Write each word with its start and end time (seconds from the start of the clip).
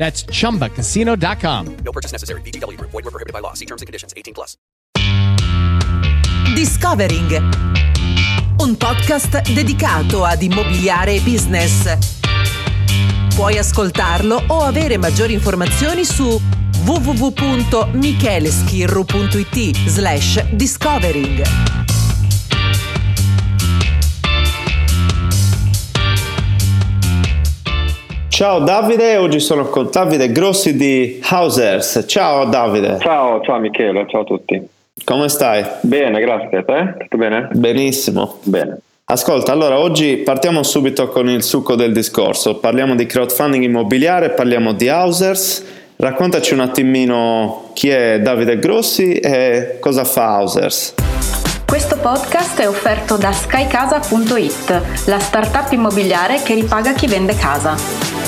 That's 0.00 0.24
chumbacasino.com. 0.24 1.76
No 1.84 1.92
purchase 1.92 2.10
necessary. 2.10 2.40
VGW 2.40 2.78
Group. 2.78 2.90
Void 2.90 3.04
were 3.04 3.10
prohibited 3.10 3.34
by 3.34 3.40
law. 3.40 3.52
See 3.52 3.66
terms 3.66 3.82
and 3.82 3.86
conditions. 3.86 4.14
18 4.16 4.32
plus. 4.32 4.56
Discovering. 6.54 7.38
Un 8.60 8.78
podcast 8.78 9.42
dedicato 9.52 10.24
ad 10.24 10.40
immobiliare 10.40 11.16
e 11.16 11.20
business. 11.20 11.98
Puoi 13.34 13.58
ascoltarlo 13.58 14.42
o 14.46 14.62
avere 14.62 14.96
maggiori 14.96 15.34
informazioni 15.34 16.06
su 16.06 16.40
www.micheleschirru.it 16.84 19.76
slash 19.86 20.42
discovering. 20.52 21.42
Ciao 28.40 28.60
Davide, 28.60 29.18
oggi 29.18 29.38
sono 29.38 29.66
con 29.66 29.90
Davide 29.92 30.32
Grossi 30.32 30.74
di 30.74 31.20
Housers. 31.30 32.04
Ciao 32.06 32.46
Davide. 32.46 32.96
Ciao, 32.98 33.42
ciao 33.42 33.58
Michele, 33.58 34.06
ciao 34.08 34.22
a 34.22 34.24
tutti. 34.24 34.66
Come 35.04 35.28
stai? 35.28 35.62
Bene, 35.82 36.18
grazie 36.20 36.56
a 36.56 36.62
te. 36.62 36.94
Tutto 37.00 37.18
bene? 37.18 37.50
Benissimo. 37.52 38.38
Bene. 38.44 38.78
Ascolta, 39.04 39.52
allora 39.52 39.78
oggi 39.78 40.16
partiamo 40.16 40.62
subito 40.62 41.08
con 41.08 41.28
il 41.28 41.42
succo 41.42 41.74
del 41.74 41.92
discorso. 41.92 42.56
Parliamo 42.56 42.94
di 42.94 43.04
crowdfunding 43.04 43.62
immobiliare, 43.62 44.30
parliamo 44.30 44.72
di 44.72 44.88
Housers. 44.88 45.62
Raccontaci 45.96 46.54
un 46.54 46.60
attimino 46.60 47.72
chi 47.74 47.90
è 47.90 48.20
Davide 48.20 48.58
Grossi 48.58 49.16
e 49.16 49.76
cosa 49.80 50.04
fa 50.04 50.38
Housers. 50.38 50.94
Questo 51.66 51.98
podcast 51.98 52.58
è 52.58 52.66
offerto 52.66 53.18
da 53.18 53.32
skycasa.it, 53.32 55.06
la 55.08 55.18
startup 55.18 55.70
immobiliare 55.72 56.40
che 56.42 56.54
ripaga 56.54 56.94
chi 56.94 57.06
vende 57.06 57.36
casa. 57.36 58.19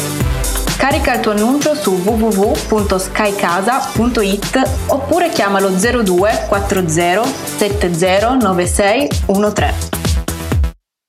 Carica 0.83 1.15
il 1.15 1.21
tuo 1.21 1.31
annuncio 1.31 1.77
su 1.77 1.93
www.skycasa.it 1.93 4.91
oppure 4.91 5.29
chiamalo 5.29 5.69
02 5.69 6.47
40 6.49 7.23
70 7.23 8.35
96 8.35 9.09
13. 9.55 9.89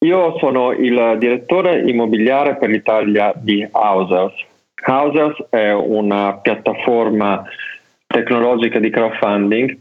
Io 0.06 0.38
sono 0.38 0.74
il 0.74 1.16
direttore 1.18 1.82
immobiliare 1.90 2.58
per 2.58 2.70
l'Italia 2.70 3.34
di 3.36 3.68
Housers. 3.72 4.36
Housers 4.86 5.44
è 5.50 5.72
una 5.72 6.38
piattaforma 6.40 7.44
tecnologica 8.06 8.78
di 8.78 8.92
crowdfunding 8.92 9.76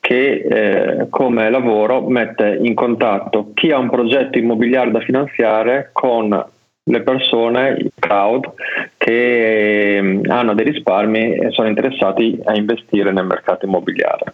che 0.00 0.46
eh, 0.48 1.08
come 1.10 1.50
lavoro 1.50 2.00
mette 2.08 2.58
in 2.58 2.74
contatto 2.74 3.50
chi 3.52 3.70
ha 3.70 3.76
un 3.76 3.90
progetto 3.90 4.38
immobiliare 4.38 4.90
da 4.90 5.00
finanziare 5.00 5.90
con 5.92 6.54
le 6.88 7.02
persone, 7.02 7.76
i 7.78 7.90
crowd, 7.98 8.52
che 8.96 9.96
eh, 9.96 10.20
hanno 10.28 10.54
dei 10.54 10.64
risparmi 10.64 11.34
e 11.34 11.50
sono 11.50 11.68
interessati 11.68 12.38
a 12.44 12.54
investire 12.56 13.12
nel 13.12 13.26
mercato 13.26 13.66
immobiliare. 13.66 14.32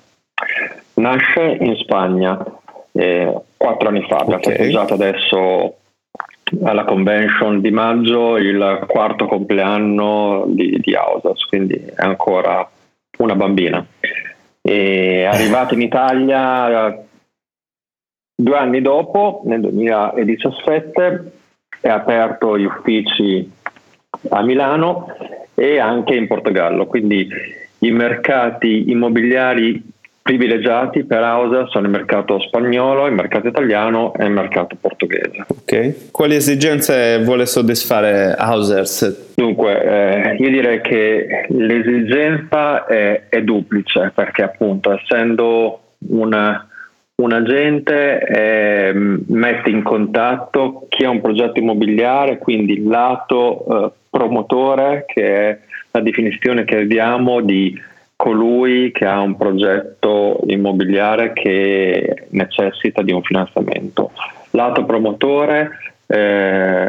Nasce 0.95 1.57
in 1.61 1.77
Spagna 1.77 2.39
eh, 2.93 3.33
quattro 3.57 3.89
anni 3.89 4.03
fa, 4.03 4.19
abbiamo 4.19 4.43
Ok. 4.43 4.49
festeggiato 4.49 4.95
adesso 4.95 5.77
alla 6.63 6.85
convention 6.85 7.63
di 7.63 7.71
maggio 7.71 8.37
il 8.37 8.85
quarto 8.87 9.27
compleanno 9.27 10.45
di, 10.49 10.79
di 10.79 10.95
Housers, 10.95 11.47
quindi 11.47 11.75
è 11.75 12.03
ancora 12.03 12.69
una 13.19 13.35
bambina. 13.35 13.85
È 14.61 15.25
arrivata 15.25 15.73
in 15.73 15.81
Italia 15.81 16.89
eh, 16.89 16.99
due 18.35 18.57
anni 18.59 18.83
dopo, 18.83 19.41
nel 19.47 19.61
2017, 19.61 21.33
è 21.83 21.89
aperto 21.89 22.57
gli 22.57 22.65
uffici 22.65 23.51
a 24.31 24.43
Milano 24.43 25.15
e 25.55 25.79
anche 25.79 26.15
in 26.15 26.29
Portogallo, 26.29 26.87
quindi 26.87 27.29
i 27.81 27.91
mercati 27.91 28.91
immobiliari 28.91 29.83
privilegiati 30.23 31.03
per 31.03 31.21
Housers 31.21 31.71
sono 31.71 31.87
il 31.87 31.91
mercato 31.91 32.39
spagnolo, 32.39 33.07
il 33.09 33.13
mercato 33.13 33.49
italiano 33.49 34.15
e 34.15 34.25
il 34.25 34.31
mercato 34.31 34.77
portoghese. 34.81 35.45
Ok. 35.49 36.11
Quali 36.13 36.37
esigenze 36.37 37.19
vuole 37.25 37.45
soddisfare 37.45 38.37
Housers? 38.39 39.35
Dunque, 39.35 39.83
eh, 39.83 40.37
io 40.37 40.49
direi 40.49 40.81
che 40.81 41.47
l'esigenza 41.49 42.87
è, 42.87 43.25
è 43.29 43.43
duplice 43.43 44.13
perché 44.15 44.45
appunto 44.45 44.93
essendo 44.93 45.81
una- 46.11 46.69
un 47.15 47.33
agente 47.33 48.21
eh, 48.21 48.93
mette 48.95 49.71
in 49.71 49.83
contatto 49.83 50.87
chi 50.89 51.05
ha 51.05 51.11
un 51.11 51.21
progetto 51.21 51.59
immobiliare, 51.59 52.39
quindi 52.39 52.75
il 52.75 52.87
lato 52.89 53.65
eh, 53.65 53.91
promotore 54.11 55.05
che 55.07 55.51
è 55.51 55.59
la 55.91 56.01
definizione 56.01 56.65
che 56.65 56.79
abbiamo 56.79 57.41
di 57.41 57.79
colui 58.17 58.93
che 58.93 59.05
ha 59.05 59.21
un 59.21 59.37
progetto 59.37 60.41
immobiliare 60.47 61.33
che 61.33 62.27
necessita 62.31 63.03
di 63.03 63.13
un 63.13 63.23
finanziamento. 63.23 64.13
Lato 64.51 64.85
promotore 64.85 65.71
eh, 66.07 66.89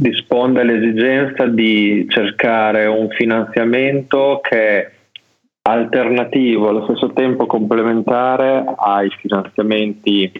risponde 0.00 0.60
all'esigenza 0.60 1.46
di 1.46 2.06
cercare 2.08 2.86
un 2.86 3.08
finanziamento 3.10 4.40
che 4.42 4.58
è 4.58 4.90
alternativo, 5.66 6.68
allo 6.68 6.84
stesso 6.84 7.12
tempo 7.12 7.46
complementare 7.46 8.64
ai 8.76 9.10
finanziamenti 9.10 10.30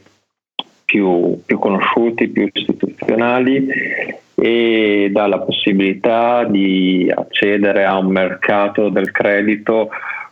più, 0.84 1.40
più 1.44 1.58
conosciuti, 1.58 2.28
più 2.28 2.48
istituzionali 2.52 3.66
e 4.36 5.08
dà 5.10 5.26
la 5.26 5.40
possibilità 5.40 6.44
di 6.44 7.12
accedere 7.12 7.84
a 7.84 7.98
un 7.98 8.06
mercato 8.06 8.88
del 8.88 9.10
credito 9.10 9.88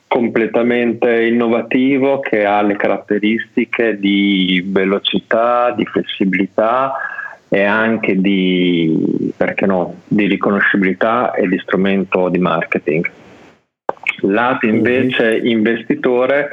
completamente 0.06 1.24
innovativo 1.24 2.20
che 2.20 2.44
ha 2.44 2.62
le 2.62 2.76
caratteristiche 2.76 3.98
di 3.98 4.62
velocità, 4.64 5.72
di 5.72 5.84
flessibilità 5.86 6.92
e 7.48 7.64
anche 7.64 8.20
di, 8.20 9.32
no, 9.66 9.94
di 10.06 10.26
riconoscibilità 10.26 11.32
e 11.32 11.48
di 11.48 11.58
strumento 11.58 12.28
di 12.28 12.38
marketing. 12.38 13.10
Lato 14.20 14.66
invece 14.66 15.38
investitore 15.38 16.48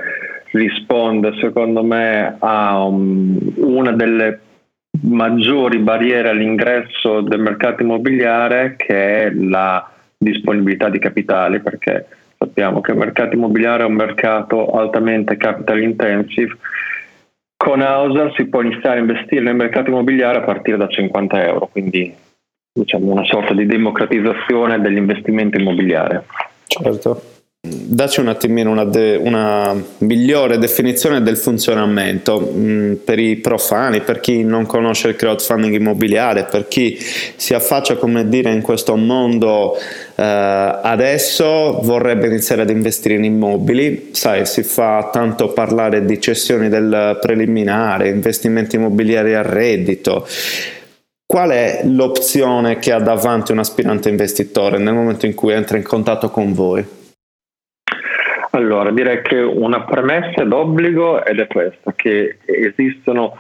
risponde 0.52 1.34
secondo 1.40 1.84
me 1.84 2.36
a 2.40 2.84
um, 2.84 3.38
una 3.58 3.92
delle 3.92 4.40
maggiori 5.04 5.80
barriere 5.80 6.30
all'ingresso 6.30 7.22
del 7.22 7.40
mercato 7.40 7.82
immobiliare 7.82 8.76
che 8.78 9.24
è 9.24 9.32
la 9.32 9.90
disponibilità 10.18 10.90
di 10.90 11.00
capitali 11.00 11.62
perché 11.62 12.08
sappiamo 12.38 12.82
che 12.82 12.92
il 12.92 12.98
mercato 12.98 13.36
immobiliare 13.36 13.84
è 13.84 13.86
un 13.86 13.94
mercato 13.94 14.72
altamente 14.72 15.38
capital 15.38 15.82
intensive. 15.82 16.58
Con 17.56 17.82
Hauser 17.82 18.34
si 18.36 18.46
può 18.46 18.62
iniziare 18.62 18.98
a 18.98 19.02
investire 19.02 19.44
nel 19.44 19.56
mercato 19.56 19.90
immobiliare 19.90 20.40
a 20.40 20.44
partire 20.44 20.78
da 20.78 20.88
50 20.88 21.46
euro 21.46 21.68
quindi 21.68 22.14
diciamo 22.74 23.12
una 23.12 23.26
sorta 23.26 23.54
di 23.54 23.66
democratizzazione 23.66 24.82
dell'investimento 24.82 25.58
immobiliare. 25.58 26.26
Certo 26.68 27.31
Dacci 27.64 28.22
un 28.22 28.28
attimino 28.28 28.72
una, 28.72 28.86
de- 28.86 29.18
una, 29.18 29.80
migliore 30.00 30.58
definizione 30.58 31.22
del 31.22 31.38
funzionamento 31.38 32.40
mh, 32.40 32.60
mm, 32.60 32.94
per 33.06 33.20
i 33.20 33.36
profani, 33.36 34.02
per 34.02 34.20
chi 34.20 34.44
non 34.44 34.66
conosce 34.66 35.10
il 35.10 35.16
crowdfunding 35.16 35.76
immobiliare, 35.76 36.46
per 36.46 36.68
chi 36.68 36.98
si 37.00 37.54
affaccia 37.54 37.98
come 37.98 38.28
dire 38.28 38.52
in 38.52 38.64
questo 38.64 38.96
mondo 38.96 39.78
eh, 39.78 40.24
adesso 40.24 41.82
vorrebbe 41.84 42.26
iniziare 42.26 42.64
ad 42.64 42.72
investire 42.72 43.14
in 43.14 43.26
immobili, 43.26 44.10
sai 44.14 44.48
si 44.48 44.64
fa 44.64 45.12
tanto 45.14 45.50
parlare 45.50 46.04
di 46.04 46.20
cessioni 46.20 46.68
del 46.68 47.20
preliminare, 47.22 48.10
investimenti 48.10 48.78
immobiliari 48.78 49.36
a 49.36 49.44
reddito. 49.44 50.28
Qual 51.28 51.52
è 51.52 51.82
l'opzione 51.84 52.80
che 52.80 52.92
ha 52.92 53.00
davanti 53.00 53.52
un 53.52 53.60
aspirante 53.60 54.10
investitore 54.10 54.80
nel 54.80 54.96
momento 54.96 55.28
in 55.28 55.36
cui 55.36 55.54
entra 55.54 55.78
in 55.78 55.84
contatto 55.84 56.32
con 56.32 56.54
voi? 56.54 57.00
Allora, 58.52 58.92
direi 58.92 59.22
che 59.22 59.40
una 59.40 59.84
premessa 59.84 60.44
d'obbligo 60.44 61.24
ed 61.24 61.40
è 61.40 61.48
questa, 61.48 61.94
che 61.96 62.38
esistono 62.46 63.38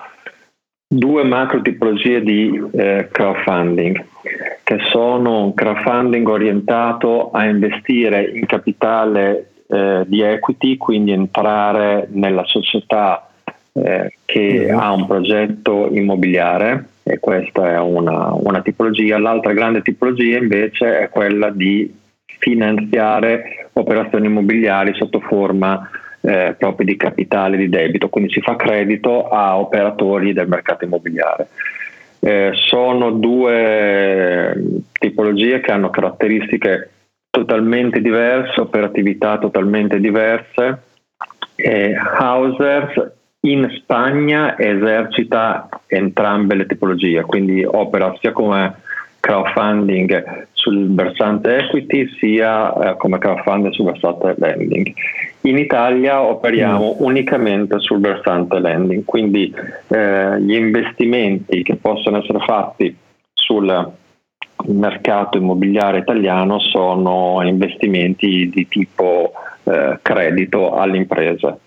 due 0.87 1.23
macro 1.23 1.61
tipologie 1.61 2.21
di 2.21 2.61
eh, 2.73 3.09
crowdfunding, 3.11 4.05
che 4.63 4.77
sono 4.89 5.45
un 5.45 5.53
crowdfunding 5.53 6.27
orientato 6.27 7.31
a 7.31 7.45
investire 7.45 8.29
in 8.33 8.45
capitale 8.45 9.51
eh, 9.67 10.03
di 10.05 10.21
equity, 10.21 10.77
quindi 10.77 11.11
entrare 11.11 12.07
nella 12.11 12.45
società 12.45 13.29
eh, 13.73 14.13
che 14.25 14.65
mm-hmm. 14.65 14.77
ha 14.77 14.91
un 14.91 15.07
progetto 15.07 15.87
immobiliare 15.91 16.85
e 17.03 17.19
questa 17.19 17.71
è 17.71 17.79
una, 17.79 18.33
una 18.33 18.61
tipologia. 18.61 19.17
L'altra 19.17 19.53
grande 19.53 19.81
tipologia 19.81 20.37
invece 20.37 20.99
è 20.99 21.09
quella 21.09 21.49
di 21.49 21.99
finanziare 22.41 23.69
operazioni 23.73 24.25
immobiliari 24.25 24.93
sotto 24.95 25.19
forma 25.19 25.89
eh, 26.21 26.55
proprio 26.57 26.85
di 26.85 26.97
capitale 26.97 27.55
di 27.55 27.69
debito, 27.69 28.09
quindi 28.09 28.31
si 28.31 28.41
fa 28.41 28.55
credito 28.55 29.27
a 29.29 29.57
operatori 29.57 30.33
del 30.33 30.47
mercato 30.47 30.83
immobiliare. 30.83 31.47
Eh, 32.19 32.51
sono 32.53 33.11
due 33.11 34.81
tipologie 34.91 35.61
che 35.61 35.71
hanno 35.71 35.89
caratteristiche 35.89 36.89
totalmente 37.29 38.01
diverse, 38.01 38.59
operatività 38.59 39.37
totalmente 39.37 39.99
diverse. 39.99 40.81
Eh, 41.55 41.95
Hausers 41.95 43.11
in 43.41 43.71
Spagna 43.77 44.57
esercita 44.57 45.67
entrambe 45.87 46.55
le 46.55 46.65
tipologie, 46.65 47.21
quindi 47.21 47.63
opera 47.63 48.15
sia 48.19 48.31
come 48.31 48.75
crowdfunding 49.19 50.47
sul 50.61 50.93
versante 50.93 51.57
equity 51.57 52.07
sia 52.19 52.73
eh, 52.73 52.97
come 52.97 53.17
crowdfunding 53.17 53.73
sul 53.73 53.85
versante 53.85 54.35
lending. 54.37 54.93
In 55.41 55.57
Italia 55.57 56.21
operiamo 56.21 56.95
mm. 56.95 57.03
unicamente 57.03 57.79
sul 57.79 57.99
versante 57.99 58.59
lending, 58.59 59.03
quindi 59.03 59.51
eh, 59.87 60.39
gli 60.39 60.53
investimenti 60.53 61.63
che 61.63 61.75
possono 61.75 62.19
essere 62.19 62.39
fatti 62.39 62.95
sul 63.33 63.91
mercato 64.67 65.37
immobiliare 65.37 65.99
italiano 65.99 66.59
sono 66.59 67.41
investimenti 67.43 68.47
di 68.49 68.67
tipo 68.67 69.31
eh, 69.63 69.97
credito 70.03 70.75
alle 70.75 70.97
imprese. 70.97 71.57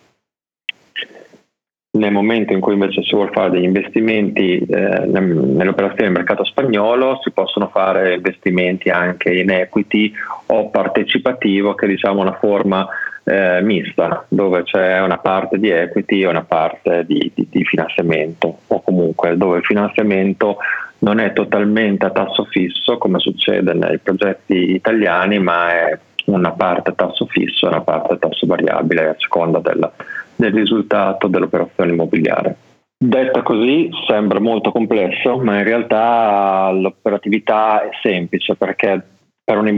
Nel 1.94 2.11
momento 2.11 2.52
in 2.52 2.58
cui 2.58 2.73
invece 2.73 3.05
si 3.05 3.14
vuole 3.14 3.31
fare 3.31 3.50
degli 3.50 3.62
investimenti 3.62 4.58
eh, 4.58 5.06
nell'operazione 5.06 6.02
del 6.02 6.11
mercato 6.11 6.44
spagnolo 6.44 7.20
si 7.23 7.31
possono 7.31 7.69
fare 7.69 8.14
investimenti 8.14 8.91
anche 8.91 9.32
in 9.32 9.50
equity 9.50 10.12
o 10.46 10.70
partecipativo 10.70 11.76
che 11.76 11.87
è 11.87 11.88
diciamo 11.88 12.20
una 12.20 12.37
forma 12.41 12.88
eh, 13.23 13.61
mista 13.62 14.26
dove 14.29 14.64
c'è 14.64 15.00
una 15.02 15.19
parte 15.19 15.56
di 15.61 15.70
equity 15.70 16.23
e 16.23 16.26
una 16.26 16.43
parte 16.43 17.05
di, 17.06 17.31
di, 17.32 17.46
di 17.49 17.64
finanziamento 17.64 18.58
o 18.67 18.82
comunque 18.82 19.37
dove 19.37 19.58
il 19.58 19.64
finanziamento 19.64 20.56
non 20.99 21.20
è 21.20 21.32
totalmente 21.32 22.06
a 22.06 22.11
tasso 22.11 22.44
fisso 22.46 22.99
come 22.99 23.20
succede 23.20 23.73
nei 23.73 23.99
progetti 23.99 24.73
italiani 24.73 25.38
ma 25.38 25.70
è 25.70 25.99
una 26.25 26.50
parte 26.50 26.91
a 26.91 26.94
tasso 26.94 27.26
fisso 27.26 27.67
e 27.67 27.69
una 27.69 27.82
parte 27.82 28.14
a 28.14 28.17
tasso 28.17 28.46
variabile 28.46 29.11
a 29.11 29.17
seconda 29.17 29.61
della 29.61 29.93
del 30.36 30.52
risultato 30.52 31.26
dell'operazione 31.28 31.92
immobiliare. 31.92 32.56
Detta 32.96 33.42
così 33.42 33.90
sembra 34.06 34.38
molto 34.40 34.72
complesso, 34.72 35.36
ma 35.38 35.58
in 35.58 35.64
realtà 35.64 36.70
l'operatività 36.70 37.82
è 37.82 37.90
semplice 38.02 38.54
perché 38.54 39.02
per 39.44 39.58
un 39.58 39.69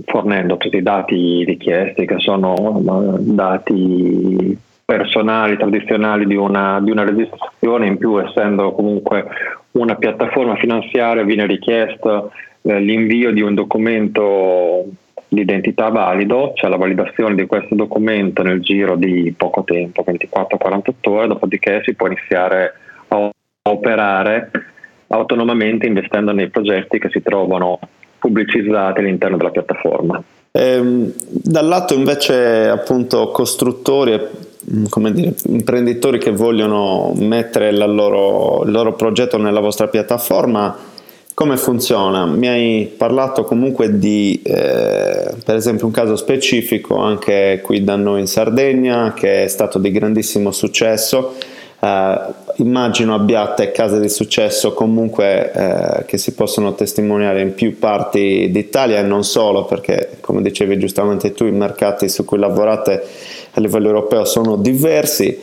fornendo 0.04 0.58
tutti 0.58 0.76
i 0.76 0.82
dati 0.82 1.44
richiesti 1.44 2.04
che 2.04 2.18
sono 2.18 2.78
dati 3.20 4.58
personali, 4.84 5.56
tradizionali 5.56 6.26
di 6.26 6.36
una, 6.36 6.78
di 6.80 6.90
una 6.90 7.04
registrazione, 7.04 7.86
in 7.86 7.96
più 7.96 8.18
essendo 8.18 8.72
comunque 8.72 9.24
una 9.72 9.96
piattaforma 9.96 10.56
finanziaria 10.56 11.22
viene 11.22 11.46
richiesto 11.46 12.32
eh, 12.62 12.80
l'invio 12.80 13.32
di 13.32 13.40
un 13.40 13.54
documento 13.54 14.84
di 15.28 15.40
identità 15.40 15.88
valido, 15.88 16.52
cioè 16.54 16.68
la 16.68 16.76
validazione 16.76 17.34
di 17.34 17.46
questo 17.46 17.74
documento 17.74 18.42
nel 18.42 18.60
giro 18.60 18.96
di 18.96 19.32
poco 19.36 19.64
tempo, 19.64 20.04
24-48 20.06 20.92
ore, 21.08 21.26
dopodiché 21.26 21.80
si 21.84 21.94
può 21.94 22.06
iniziare 22.06 22.74
a 23.08 23.30
operare 23.62 24.50
autonomamente 25.08 25.86
investendo 25.86 26.32
nei 26.32 26.50
progetti 26.50 26.98
che 26.98 27.08
si 27.10 27.22
trovano 27.22 27.78
pubblicizzati 28.18 29.00
all'interno 29.00 29.38
della 29.38 29.50
piattaforma. 29.50 30.22
Ehm, 30.52 31.12
dal 31.16 31.66
lato 31.66 31.94
invece 31.94 32.68
appunto 32.68 33.30
costruttori 33.30 34.20
come 34.88 35.12
dire, 35.12 35.34
imprenditori 35.46 36.18
che 36.18 36.30
vogliono 36.30 37.12
mettere 37.16 37.72
loro, 37.72 38.64
il 38.64 38.70
loro 38.70 38.94
progetto 38.94 39.36
nella 39.36 39.60
vostra 39.60 39.88
piattaforma, 39.88 40.90
come 41.34 41.56
funziona? 41.56 42.26
Mi 42.26 42.46
hai 42.46 42.92
parlato 42.94 43.44
comunque 43.44 43.98
di, 43.98 44.40
eh, 44.44 45.34
per 45.44 45.56
esempio, 45.56 45.86
un 45.86 45.92
caso 45.92 46.14
specifico 46.14 46.96
anche 46.96 47.60
qui 47.62 47.82
da 47.82 47.96
noi 47.96 48.20
in 48.20 48.26
Sardegna 48.26 49.14
che 49.14 49.44
è 49.44 49.48
stato 49.48 49.78
di 49.78 49.90
grandissimo 49.90 50.50
successo. 50.52 51.34
Eh, 51.80 52.18
immagino 52.56 53.14
abbiate 53.14 53.72
case 53.72 53.98
di 53.98 54.10
successo 54.10 54.74
comunque 54.74 55.52
eh, 55.52 56.04
che 56.04 56.18
si 56.18 56.34
possono 56.34 56.74
testimoniare 56.74 57.40
in 57.40 57.54
più 57.54 57.78
parti 57.78 58.50
d'Italia 58.50 58.98
e 58.98 59.02
non 59.02 59.24
solo 59.24 59.64
perché, 59.64 60.18
come 60.20 60.42
dicevi 60.42 60.78
giustamente 60.78 61.32
tu, 61.32 61.46
i 61.46 61.50
mercati 61.50 62.08
su 62.10 62.24
cui 62.24 62.38
lavorate 62.38 63.02
a 63.52 63.60
livello 63.60 63.88
europeo 63.88 64.24
sono 64.24 64.56
diversi. 64.56 65.38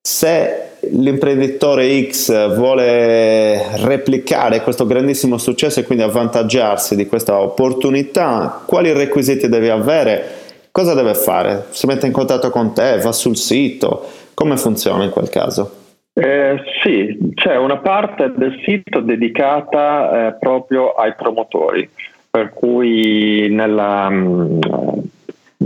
Se 0.00 0.70
l'imprenditore 0.90 2.08
X 2.10 2.56
vuole 2.56 3.76
replicare 3.84 4.62
questo 4.62 4.84
grandissimo 4.84 5.38
successo 5.38 5.80
e 5.80 5.84
quindi 5.84 6.02
avvantaggiarsi 6.02 6.96
di 6.96 7.06
questa 7.06 7.40
opportunità, 7.40 8.62
quali 8.66 8.92
requisiti 8.92 9.48
deve 9.48 9.70
avere? 9.70 10.40
Cosa 10.72 10.94
deve 10.94 11.14
fare? 11.14 11.66
Si 11.70 11.86
mette 11.86 12.06
in 12.06 12.12
contatto 12.12 12.50
con 12.50 12.72
te, 12.72 12.98
va 12.98 13.12
sul 13.12 13.36
sito? 13.36 14.06
Come 14.34 14.56
funziona 14.56 15.04
in 15.04 15.10
quel 15.10 15.28
caso? 15.28 15.80
Eh, 16.14 16.62
sì, 16.82 17.32
c'è 17.34 17.56
una 17.56 17.78
parte 17.78 18.32
del 18.36 18.60
sito 18.64 19.00
dedicata 19.00 20.28
eh, 20.28 20.32
proprio 20.38 20.92
ai 20.92 21.14
promotori, 21.14 21.88
per 22.30 22.52
cui 22.52 23.48
nella, 23.50 24.10
mm, 24.10 24.60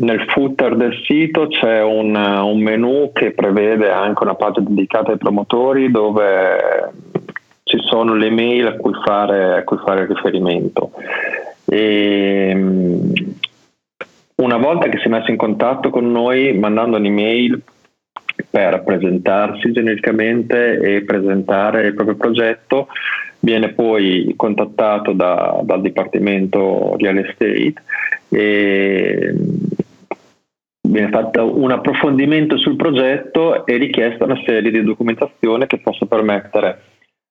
nel 0.00 0.24
footer 0.28 0.76
del 0.76 0.94
sito 1.04 1.48
c'è 1.48 1.82
un, 1.82 2.14
un, 2.14 2.60
menu 2.60 3.10
che 3.12 3.32
prevede 3.32 3.90
anche 3.90 4.22
una 4.22 4.34
pagina 4.34 4.66
dedicata 4.68 5.12
ai 5.12 5.18
promotori 5.18 5.90
dove 5.90 6.92
ci 7.62 7.78
sono 7.80 8.14
le 8.14 8.30
mail 8.30 8.66
a 8.66 8.76
cui 8.76 8.92
fare, 9.04 9.58
a 9.58 9.64
cui 9.64 9.78
fare 9.78 10.06
riferimento. 10.06 10.92
E, 11.64 12.52
mm, 12.54 13.10
una 14.36 14.56
volta 14.58 14.88
che 14.88 14.98
si 14.98 15.06
è 15.06 15.10
messo 15.10 15.30
in 15.30 15.36
contatto 15.36 15.90
con 15.90 16.10
noi 16.10 16.52
mandando 16.52 16.96
un'email 16.98 17.62
per 18.50 18.82
presentarsi 18.84 19.72
genericamente 19.72 20.78
e 20.78 21.04
presentare 21.04 21.86
il 21.86 21.94
proprio 21.94 22.16
progetto, 22.16 22.88
viene 23.40 23.72
poi 23.72 24.32
contattato 24.36 25.12
da, 25.12 25.60
dal 25.62 25.80
Dipartimento 25.80 26.96
Real 26.98 27.18
Estate 27.18 27.74
e 28.28 29.34
viene 30.86 31.10
fatto 31.10 31.58
un 31.60 31.70
approfondimento 31.70 32.56
sul 32.56 32.76
progetto 32.76 33.66
e 33.66 33.76
richiesta 33.76 34.24
una 34.24 34.40
serie 34.44 34.70
di 34.70 34.82
documentazione 34.82 35.66
che 35.66 35.78
possa 35.78 36.06
permettere 36.06 36.82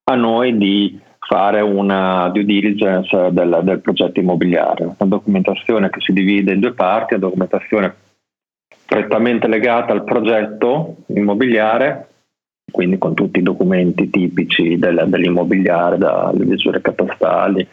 a 0.03 0.15
noi 0.15 0.57
di 0.57 0.99
fare 1.19 1.61
una 1.61 2.29
due 2.29 2.45
diligence 2.45 3.29
del, 3.31 3.61
del 3.63 3.79
progetto 3.79 4.19
immobiliare, 4.19 4.83
una 4.83 4.95
documentazione 4.99 5.89
che 5.89 5.99
si 6.01 6.13
divide 6.13 6.53
in 6.53 6.59
due 6.59 6.73
parti, 6.73 7.15
una 7.15 7.23
documentazione 7.23 7.95
prettamente 8.85 9.47
legata 9.47 9.91
al 9.91 10.03
progetto 10.03 10.97
immobiliare, 11.07 12.07
quindi 12.71 12.97
con 12.97 13.15
tutti 13.15 13.39
i 13.39 13.43
documenti 13.43 14.09
tipici 14.09 14.77
del, 14.77 15.05
dell'immobiliare, 15.07 15.97
dalle 15.97 16.45
misure 16.45 16.81
catastali 16.81 17.67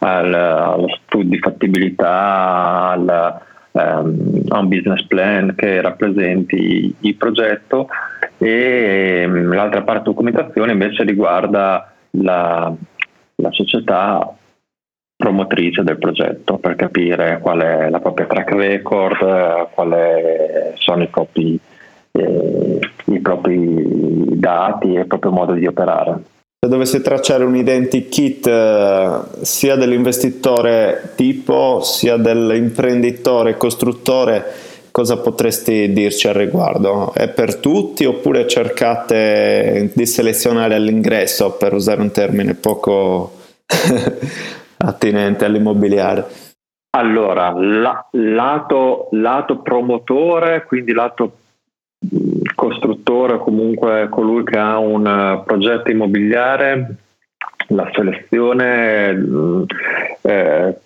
al, 0.00 0.34
allo 0.34 0.88
studio 0.88 1.30
di 1.30 1.38
fattibilità, 1.38 2.90
al, 2.90 3.40
um, 3.72 4.44
a 4.48 4.58
un 4.58 4.68
business 4.68 5.04
plan 5.06 5.54
che 5.56 5.80
rappresenti 5.80 6.94
il 7.00 7.14
progetto 7.14 7.88
e 8.38 9.24
um, 9.26 9.52
l'altra 9.52 9.82
parte 9.82 10.04
documentazione 10.04 10.72
invece 10.72 11.04
riguarda 11.04 11.92
la, 12.10 12.72
la 13.36 13.50
società 13.50 14.36
promotrice 15.16 15.84
del 15.84 15.98
progetto 15.98 16.58
per 16.58 16.74
capire 16.74 17.38
qual 17.40 17.60
è 17.60 17.88
la 17.88 18.00
propria 18.00 18.26
track 18.26 18.50
record, 18.54 19.68
quali 19.72 20.74
sono 20.74 21.04
i 21.04 21.06
propri, 21.06 21.58
eh, 22.10 22.78
i 23.04 23.20
propri 23.20 24.26
dati 24.36 24.94
e 24.94 25.00
il 25.00 25.06
proprio 25.06 25.30
modo 25.30 25.52
di 25.52 25.64
operare. 25.64 26.31
Se 26.64 26.70
dovessi 26.70 27.02
tracciare 27.02 27.42
un 27.42 27.56
identikit 27.56 28.46
eh, 28.46 29.20
sia 29.40 29.74
dell'investitore 29.74 31.12
tipo 31.16 31.80
sia 31.82 32.16
dell'imprenditore 32.16 33.56
costruttore, 33.56 34.44
cosa 34.92 35.18
potresti 35.18 35.92
dirci 35.92 36.28
al 36.28 36.34
riguardo? 36.34 37.12
È 37.14 37.28
per 37.30 37.56
tutti 37.56 38.04
oppure 38.04 38.46
cercate 38.46 39.90
di 39.92 40.06
selezionare 40.06 40.76
all'ingresso, 40.76 41.56
per 41.56 41.72
usare 41.74 42.00
un 42.00 42.12
termine 42.12 42.54
poco 42.54 43.32
attinente 44.78 45.44
all'immobiliare? 45.44 46.26
Allora, 46.90 47.50
la, 47.56 48.06
lato, 48.12 49.08
lato 49.10 49.58
promotore, 49.62 50.62
quindi 50.64 50.92
lato 50.92 51.32
costruttore 53.12 53.34
o 53.34 53.38
comunque 53.38 54.08
colui 54.10 54.44
che 54.44 54.58
ha 54.58 54.78
un 54.78 55.06
eh, 55.06 55.42
progetto 55.44 55.90
immobiliare, 55.90 56.94
la 57.68 57.90
selezione 57.92 59.12
mm, 59.12 59.62
eh, 60.22 60.76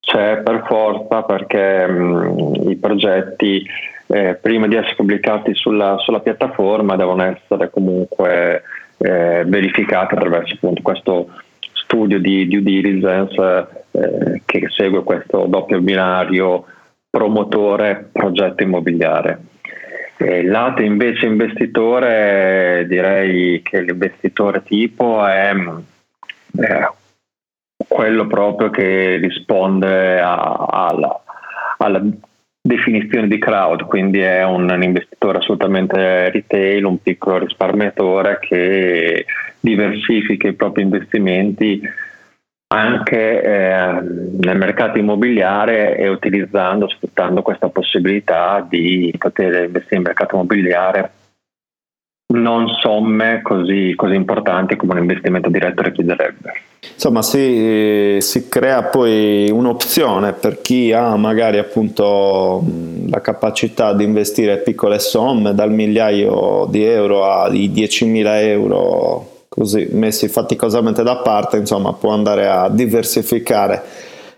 c'è 0.00 0.38
per 0.38 0.64
forza 0.66 1.22
perché 1.22 1.86
mh, 1.86 2.02
mm, 2.02 2.70
i 2.70 2.76
progetti 2.76 3.64
eh, 4.06 4.38
prima 4.40 4.66
di 4.66 4.76
essere 4.76 4.96
pubblicati 4.96 5.54
sulla, 5.54 5.96
sulla, 5.98 6.20
piattaforma 6.20 6.96
devono 6.96 7.24
essere 7.24 7.70
comunque 7.70 8.62
eh, 8.98 9.44
verificati 9.46 10.14
attraverso 10.14 10.54
appunto 10.54 10.82
questo 10.82 11.28
studio 11.72 12.18
di 12.18 12.48
due 12.48 12.62
diligence 12.62 13.66
eh, 13.90 14.42
che 14.44 14.66
segue 14.70 15.02
questo 15.02 15.46
doppio 15.46 15.80
binario 15.80 16.64
promotore 17.10 18.08
progetto 18.12 18.62
immobiliare. 18.62 19.40
E 20.20 20.42
lato 20.44 20.82
invece 20.82 21.26
investitore 21.26 22.84
direi 22.88 23.62
che 23.62 23.82
l'investitore 23.82 24.64
tipo 24.64 25.24
è, 25.24 25.54
è 26.56 26.88
quello 27.86 28.26
proprio 28.26 28.68
che 28.70 29.16
risponde 29.18 30.20
a, 30.20 30.66
alla, 30.68 31.22
alla 31.78 32.02
definizione 32.60 33.28
di 33.28 33.38
crowd, 33.38 33.84
quindi 33.84 34.18
è 34.18 34.44
un, 34.44 34.68
un, 34.68 34.82
investitore 34.82 35.38
assolutamente 35.38 36.30
retail, 36.30 36.84
un 36.84 37.00
piccolo 37.00 37.38
risparmiatore 37.38 38.40
che 38.40 39.24
diversifica 39.60 40.48
i 40.48 40.54
propri 40.54 40.82
investimenti 40.82 41.80
anche 42.68 43.42
eh, 43.42 43.92
nel 44.40 44.56
mercato 44.56 44.98
immobiliare 44.98 45.96
e 45.96 46.08
utilizzando, 46.08 46.88
sfruttando 46.88 47.42
questa 47.42 47.68
possibilità 47.68 48.64
di 48.68 49.14
poter 49.16 49.64
investire 49.64 49.96
in 49.96 50.02
mercato 50.02 50.34
immobiliare 50.34 51.12
non 52.30 52.68
somme 52.82 53.40
così, 53.42 53.94
così 53.96 54.14
importanti 54.14 54.76
come 54.76 54.92
un 54.92 54.98
investimento 54.98 55.48
diretto 55.48 55.80
richiederebbe. 55.80 56.52
Insomma, 56.92 57.22
si, 57.22 58.18
si, 58.20 58.48
crea 58.50 58.82
poi 58.82 59.48
un'opzione 59.50 60.34
per 60.34 60.60
chi 60.60 60.92
ha 60.92 61.16
magari 61.16 61.56
appunto 61.56 62.62
la 63.08 63.22
capacità 63.22 63.94
di 63.94 64.04
investire 64.04 64.58
piccole 64.58 64.98
somme, 64.98 65.54
dal 65.54 65.72
migliaio 65.72 66.66
di 66.70 66.84
euro 66.84 67.24
ai 67.24 67.70
10.000 67.70 68.24
euro 68.42 69.37
così 69.58 69.88
messi 69.90 70.28
faticosamente 70.28 71.02
da 71.02 71.16
parte, 71.16 71.56
insomma, 71.56 71.92
può 71.92 72.12
andare 72.12 72.46
a 72.46 72.68
diversificare 72.68 73.82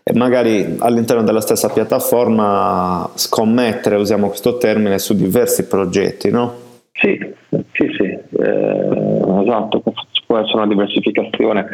e 0.02 0.16
magari 0.16 0.76
all'interno 0.78 1.22
della 1.22 1.42
stessa 1.42 1.68
piattaforma 1.68 3.08
scommettere, 3.14 3.96
usiamo 3.96 4.28
questo 4.28 4.56
termine, 4.56 4.98
su 4.98 5.14
diversi 5.14 5.66
progetti, 5.66 6.30
no? 6.30 6.68
Sì, 6.92 7.18
sì, 7.50 7.90
sì, 7.96 8.04
eh, 8.04 9.42
esatto, 9.42 9.82
può 10.26 10.38
essere 10.38 10.56
una 10.56 10.66
diversificazione 10.66 11.66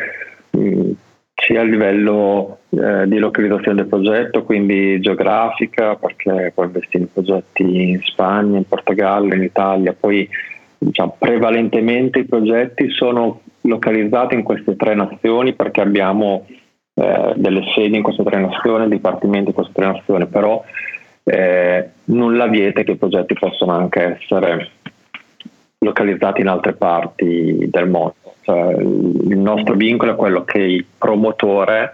mh, 0.50 0.58
mm, 0.58 0.90
sia 1.34 1.60
a 1.60 1.64
livello 1.64 2.58
eh, 2.70 3.06
di 3.06 3.18
localizzazione 3.18 3.76
del 3.76 3.86
progetto, 3.86 4.42
quindi 4.42 4.98
geografica, 5.00 5.94
perché 5.94 6.50
puoi 6.52 6.66
investire 6.66 7.04
in 7.04 7.12
progetti 7.12 7.62
in 7.62 8.00
Spagna, 8.02 8.56
in 8.56 8.66
Portogallo, 8.66 9.34
in 9.34 9.42
Italia, 9.42 9.94
poi 9.98 10.28
diciamo, 10.78 11.16
prevalentemente 11.18 12.20
i 12.20 12.26
progetti 12.26 12.90
sono 12.90 13.40
localizzati 13.62 14.34
in 14.34 14.42
queste 14.42 14.76
tre 14.76 14.94
nazioni 14.94 15.54
perché 15.54 15.80
abbiamo 15.80 16.46
eh, 16.94 17.32
delle 17.36 17.62
sedi 17.74 17.96
in 17.96 18.02
queste 18.02 18.22
tre 18.22 18.40
nazioni, 18.40 18.88
dipartimenti 18.88 19.48
in 19.48 19.54
queste 19.54 19.72
tre 19.72 19.86
nazioni, 19.86 20.26
però 20.26 20.64
eh, 21.24 21.90
nulla 22.04 22.46
vieta 22.46 22.82
che 22.82 22.92
i 22.92 22.96
progetti 22.96 23.34
possono 23.34 23.72
anche 23.72 24.18
essere 24.20 24.70
localizzati 25.78 26.40
in 26.40 26.48
altre 26.48 26.72
parti 26.72 27.68
del 27.68 27.88
mondo. 27.88 28.14
Cioè, 28.42 28.76
il 28.78 29.38
nostro 29.38 29.74
vincolo 29.74 30.12
è 30.12 30.16
quello 30.16 30.44
che 30.44 30.58
il 30.58 30.86
promotore, 30.96 31.90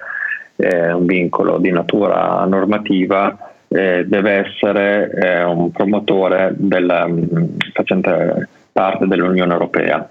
eh, 0.56 0.92
un 0.92 1.06
vincolo 1.06 1.58
di 1.58 1.70
natura 1.70 2.44
normativa, 2.44 3.52
eh, 3.68 4.04
deve 4.06 4.46
essere 4.46 5.10
eh, 5.10 5.44
un 5.44 5.70
promotore 5.70 6.52
del, 6.54 7.04
mm, 7.08 7.44
facente 7.72 8.48
parte 8.72 9.06
dell'Unione 9.06 9.52
Europea. 9.52 10.08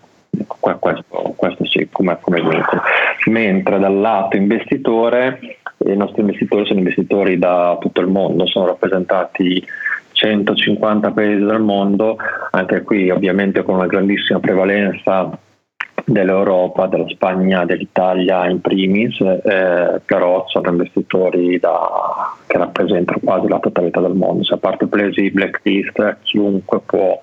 Questo, 0.57 1.33
questo 1.35 1.65
sì, 1.65 1.89
come, 1.91 2.17
come 2.21 2.41
vincolo. 2.41 2.81
Mentre 3.25 3.79
dal 3.79 3.99
lato 3.99 4.37
investitore, 4.37 5.39
i 5.85 5.95
nostri 5.95 6.21
investitori 6.21 6.65
sono 6.65 6.79
investitori 6.79 7.37
da 7.37 7.77
tutto 7.79 8.01
il 8.01 8.07
mondo, 8.07 8.45
sono 8.45 8.67
rappresentati 8.67 9.65
150 10.13 11.11
paesi 11.11 11.43
del 11.43 11.59
mondo, 11.59 12.17
anche 12.51 12.83
qui 12.83 13.09
ovviamente 13.09 13.63
con 13.63 13.75
una 13.75 13.87
grandissima 13.87 14.39
prevalenza 14.39 15.37
dell'Europa, 16.05 16.87
della 16.87 17.07
Spagna, 17.09 17.65
dell'Italia 17.65 18.47
in 18.47 18.61
primis, 18.61 19.19
eh, 19.19 20.01
però 20.03 20.45
sono 20.47 20.69
investitori 20.69 21.59
da, 21.59 22.35
che 22.47 22.57
rappresentano 22.57 23.19
quasi 23.23 23.47
la 23.47 23.59
totalità 23.59 24.01
del 24.01 24.13
mondo, 24.13 24.43
se 24.43 24.53
a 24.53 24.57
parte 24.57 24.87
paesi 24.87 25.31
blacklist 25.31 26.17
chiunque 26.23 26.79
può 26.85 27.19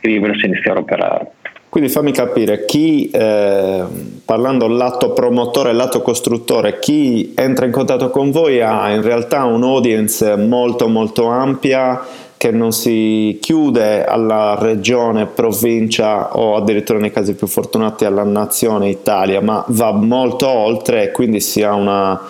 iscriversi 0.00 0.44
e 0.44 0.48
iniziare 0.48 0.78
a 0.78 0.82
operare. 0.82 1.30
Quindi 1.70 1.88
fammi 1.88 2.10
capire, 2.10 2.64
chi, 2.64 3.10
eh, 3.10 3.84
parlando 4.24 4.66
lato 4.66 5.12
promotore 5.12 5.72
lato 5.72 6.02
costruttore, 6.02 6.80
chi 6.80 7.32
entra 7.36 7.64
in 7.64 7.70
contatto 7.70 8.10
con 8.10 8.32
voi 8.32 8.60
ha 8.60 8.90
in 8.90 9.02
realtà 9.02 9.44
un'audience 9.44 10.34
molto 10.34 10.88
molto 10.88 11.28
ampia 11.28 12.04
che 12.36 12.50
non 12.50 12.72
si 12.72 13.38
chiude 13.40 14.04
alla 14.04 14.56
regione, 14.58 15.26
provincia 15.26 16.36
o 16.36 16.56
addirittura 16.56 16.98
nei 16.98 17.12
casi 17.12 17.34
più 17.34 17.46
fortunati 17.46 18.04
alla 18.04 18.24
nazione 18.24 18.88
Italia, 18.88 19.40
ma 19.40 19.64
va 19.68 19.92
molto 19.92 20.48
oltre 20.48 21.04
e 21.04 21.10
quindi 21.12 21.38
si 21.38 21.62
ha 21.62 21.74
una, 21.74 22.20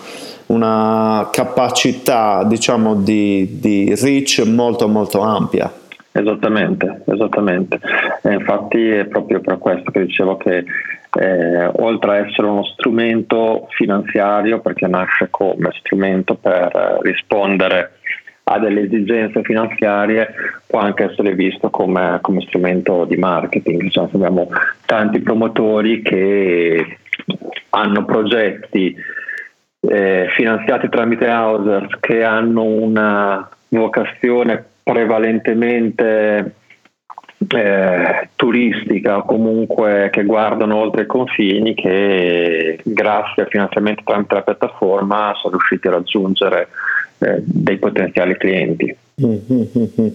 una 0.47 1.29
capacità 1.31 2.43
diciamo 2.43 2.93
di, 2.93 3.57
di 3.59 3.95
reach 3.95 4.43
molto 4.45 4.87
molto 4.87 5.21
ampia. 5.21 5.80
Esattamente, 6.13 7.03
esattamente. 7.05 7.79
E 8.21 8.33
infatti 8.33 8.89
è 8.89 9.05
proprio 9.05 9.39
per 9.39 9.57
questo 9.57 9.91
che 9.91 10.05
dicevo 10.05 10.35
che 10.37 10.65
eh, 11.13 11.65
oltre 11.73 12.11
a 12.11 12.27
essere 12.27 12.47
uno 12.47 12.63
strumento 12.63 13.67
finanziario, 13.71 14.59
perché 14.59 14.87
nasce 14.87 15.27
come 15.29 15.69
strumento 15.79 16.35
per 16.35 16.99
rispondere 17.01 17.99
a 18.43 18.59
delle 18.59 18.81
esigenze 18.81 19.41
finanziarie, 19.43 20.33
può 20.67 20.79
anche 20.79 21.05
essere 21.05 21.33
visto 21.33 21.69
come, 21.69 22.17
come 22.21 22.41
strumento 22.41 23.05
di 23.05 23.15
marketing. 23.15 23.89
Cioè, 23.89 24.09
abbiamo 24.11 24.49
tanti 24.85 25.19
promotori 25.19 26.01
che 26.01 26.97
hanno 27.69 28.03
progetti 28.03 28.93
eh, 29.79 30.27
finanziati 30.31 30.89
tramite 30.89 31.27
Housers 31.27 31.97
che 31.99 32.23
hanno 32.23 32.63
una 32.63 33.49
vocazione 33.69 34.65
prevalentemente 34.83 36.55
eh, 37.47 38.29
turistica 38.35 39.17
o 39.17 39.25
comunque 39.25 40.09
che 40.11 40.23
guardano 40.23 40.77
oltre 40.77 41.03
i 41.03 41.07
confini 41.07 41.73
che 41.73 42.79
grazie 42.83 43.43
al 43.43 43.49
finanziamento 43.49 44.03
tramite 44.05 44.35
la 44.35 44.41
piattaforma 44.43 45.33
sono 45.35 45.57
riusciti 45.57 45.87
a 45.87 45.91
raggiungere 45.91 46.67
eh, 47.19 47.41
dei 47.43 47.77
potenziali 47.77 48.37
clienti. 48.37 48.95
Mm-hmm. 49.23 50.07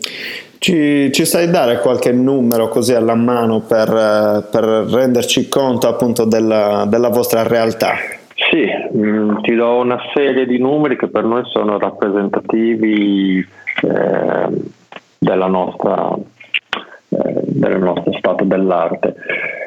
Ci, 0.59 1.13
ci, 1.13 1.25
sai 1.25 1.51
dare 1.51 1.79
qualche 1.79 2.13
numero 2.13 2.69
così 2.69 2.95
alla 2.95 3.15
mano 3.15 3.61
per, 3.61 4.49
per 4.51 4.65
renderci 4.65 5.49
conto 5.49 5.87
appunto 5.87 6.25
della, 6.25 6.87
della 6.89 7.09
vostra 7.09 7.47
realtà? 7.47 7.95
Sì, 8.35 8.65
mh, 8.65 9.07
mm, 9.07 9.37
ti 9.43 9.55
do 9.55 9.77
una 9.77 9.99
serie 10.15 10.47
di 10.47 10.59
numeri 10.59 10.97
che 10.97 11.09
per 11.09 11.25
noi 11.25 11.43
sono 11.45 11.79
rappresentativi 11.79 13.47
eh, 13.83 14.49
della 15.19 15.47
nostra, 15.47 16.15
eh, 16.15 17.41
del 17.45 17.79
nostro 17.79 18.13
stato 18.15 18.45
dell'arte. 18.45 19.15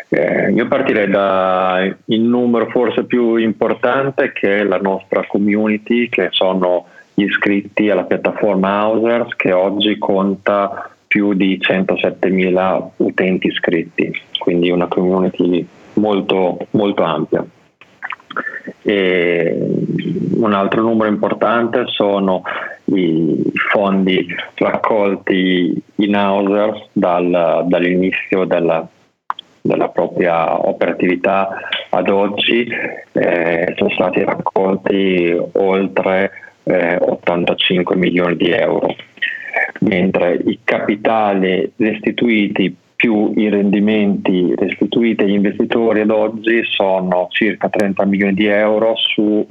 Eh, 0.09 0.51
io 0.51 0.67
partirei 0.67 1.07
dal 1.07 1.95
numero 2.05 2.67
forse 2.69 3.03
più 3.03 3.35
importante 3.35 4.31
che 4.33 4.57
è 4.57 4.63
la 4.63 4.79
nostra 4.79 5.25
community, 5.27 6.09
che 6.09 6.29
sono 6.31 6.87
gli 7.13 7.23
iscritti 7.23 7.89
alla 7.89 8.05
piattaforma 8.05 8.87
Housers, 8.87 9.35
che 9.35 9.51
oggi 9.51 9.97
conta 9.97 10.89
più 11.05 11.33
di 11.33 11.59
107.000 11.59 12.89
utenti 12.97 13.47
iscritti, 13.47 14.11
quindi 14.37 14.69
una 14.69 14.87
community 14.87 15.67
molto, 15.93 16.57
molto 16.71 17.03
ampia. 17.03 17.45
E 18.81 19.57
un 20.35 20.53
altro 20.53 20.81
numero 20.81 21.09
importante 21.09 21.83
sono 21.87 22.43
i 22.95 23.51
fondi 23.71 24.25
raccolti 24.55 25.81
in 25.95 26.15
Housers 26.15 26.87
dal, 26.91 27.65
dall'inizio 27.67 28.45
della, 28.45 28.87
della, 29.61 29.89
propria 29.89 30.67
operatività 30.67 31.49
ad 31.89 32.09
oggi. 32.09 32.67
Eh, 33.11 33.73
sono 33.77 33.89
stati 33.91 34.23
raccolti 34.23 35.37
oltre 35.53 36.31
eh, 36.63 36.97
85 36.99 37.95
milioni 37.95 38.35
di 38.35 38.49
euro, 38.51 38.95
mentre 39.79 40.39
i 40.45 40.59
capitali 40.63 41.71
restituiti 41.75 42.75
più 42.99 43.31
i 43.37 43.47
rendimenti 43.47 44.53
restituiti 44.57 45.23
agli 45.23 45.31
investitori 45.31 46.01
ad 46.01 46.09
oggi 46.09 46.61
sono 46.65 47.27
circa 47.29 47.69
30 47.69 48.03
milioni 48.03 48.33
di 48.33 48.45
euro 48.45 48.93
su 48.97 49.47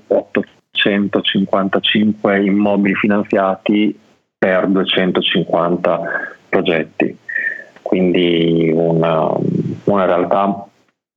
855 0.83 2.45
immobili 2.45 2.95
finanziati 2.95 3.99
per 4.39 4.67
250 4.67 6.01
progetti. 6.49 7.17
Quindi 7.83 8.71
una, 8.75 9.31
una 9.85 10.05
realtà 10.05 10.67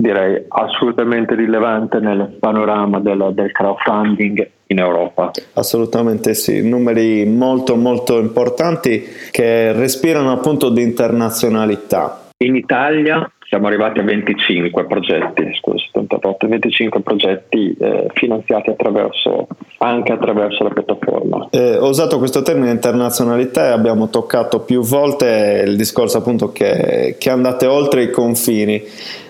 direi 0.02 0.44
assolutamente 0.48 1.36
rilevante 1.36 2.00
nel 2.00 2.38
panorama 2.40 3.00
del, 3.00 3.32
del 3.34 3.52
crowdfunding 3.52 4.50
in 4.68 4.80
Europa. 4.80 5.32
Assolutamente 5.54 6.34
sì, 6.34 6.68
numeri 6.68 7.26
molto 7.26 7.76
molto 7.76 8.20
importanti 8.20 9.04
che 9.30 9.74
respirano 9.74 10.32
appunto 10.32 10.70
di 10.70 10.82
internazionalità. 10.82 12.30
In 12.38 12.56
Italia 12.56 13.30
siamo 13.48 13.68
arrivati 13.68 14.00
a 14.00 14.04
25 14.04 14.86
progetti, 14.86 15.54
scusa, 15.60 15.86
78, 16.12 16.48
25 16.48 17.02
progetti 17.02 17.76
eh, 17.80 18.08
finanziati 18.14 18.70
attraverso, 18.70 19.48
anche 19.78 20.12
attraverso 20.12 20.64
la 20.64 20.70
piattaforma. 20.70 21.48
Eh, 21.52 21.78
ho 21.78 21.88
usato 21.88 22.18
questo 22.18 22.42
termine 22.42 22.72
internazionalità 22.72 23.68
e 23.68 23.72
abbiamo 23.72 24.10
toccato 24.10 24.60
più 24.60 24.82
volte 24.82 25.64
il 25.66 25.78
discorso 25.78 26.18
appunto 26.18 26.52
che, 26.52 27.16
che 27.18 27.30
andate 27.30 27.66
oltre 27.66 28.04
i 28.04 28.12
confini. 28.12 28.82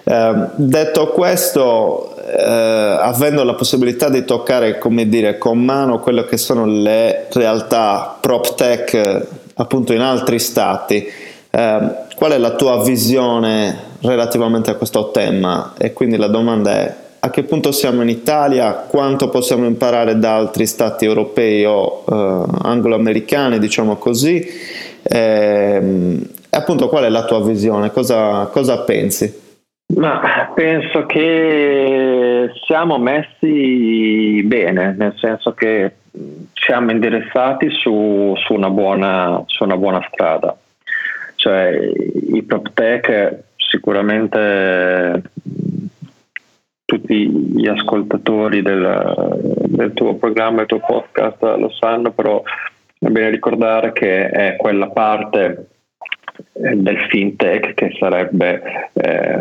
Eh, 0.03 0.47
detto 0.55 1.07
questo, 1.09 2.15
eh, 2.17 2.98
avendo 3.00 3.44
la 3.44 3.53
possibilità 3.53 4.09
di 4.09 4.25
toccare, 4.25 4.77
come 4.79 5.07
dire, 5.07 5.37
con 5.37 5.59
mano 5.59 6.00
quelle 6.00 6.25
che 6.25 6.37
sono 6.37 6.65
le 6.65 7.27
realtà 7.31 8.17
prop 8.20 8.55
tech 8.55 9.27
appunto 9.55 9.94
in 9.94 10.01
altri 10.01 10.39
stati, 10.39 11.05
eh, 11.51 11.79
qual 12.15 12.31
è 12.31 12.37
la 12.37 12.55
tua 12.55 12.81
visione 12.83 13.89
relativamente 14.01 14.72
a 14.72 14.75
questo 14.75 15.11
tema? 15.11 15.74
E 15.77 15.94
quindi 15.94 16.18
la 16.18 16.27
domanda 16.27 16.72
è 16.72 16.96
a 17.24 17.29
che 17.29 17.44
punto 17.44 17.72
siamo 17.72 18.01
in 18.01 18.09
Italia, 18.09 18.74
quanto 18.74 19.29
possiamo 19.29 19.66
imparare 19.66 20.18
da 20.18 20.35
altri 20.35 20.66
stati 20.66 21.05
europei 21.05 21.64
o 21.66 22.03
eh, 22.09 22.46
anglo-americani, 22.64 23.59
diciamo 23.59 23.98
così, 23.98 24.44
e, 25.03 25.20
ehm, 25.20 26.22
e, 26.50 26.57
appunto 26.57 26.90
qual 26.90 27.03
è 27.03 27.09
la 27.09 27.25
tua 27.25 27.44
visione, 27.44 27.92
cosa, 27.92 28.50
cosa 28.51 28.79
pensi? 28.79 29.40
Ma 29.96 30.51
penso 30.55 31.05
che 31.05 32.50
siamo 32.66 32.98
messi 32.98 34.42
bene, 34.44 34.96
nel 34.98 35.14
senso 35.18 35.53
che 35.53 35.92
siamo 36.53 36.92
indirizzati 36.92 37.70
su, 37.70 38.33
su, 38.37 38.53
una, 38.53 38.70
buona, 38.70 39.44
su 39.46 39.64
una 39.64 39.77
buona 39.77 40.03
strada. 40.11 40.55
Cioè, 41.35 41.92
i 42.33 42.42
prop 42.44 42.72
tech 42.74 43.44
sicuramente 43.72 45.24
tutti 46.84 47.29
gli 47.29 47.68
ascoltatori 47.68 48.62
del, 48.62 49.57
del 49.68 49.94
tuo 49.94 50.16
programma, 50.16 50.57
del 50.57 50.66
tuo 50.66 50.79
podcast 50.79 51.42
lo 51.42 51.70
sanno, 51.70 52.12
però 52.12 52.44
è 53.00 53.07
bene 53.07 53.29
ricordare 53.29 53.94
che 53.94 54.29
è 54.29 54.55
quella 54.57 54.90
parte 54.90 55.68
eh, 56.53 56.75
del 56.75 56.98
fintech 57.10 57.74
che 57.74 57.96
sarebbe 57.98 58.90
eh, 58.94 59.40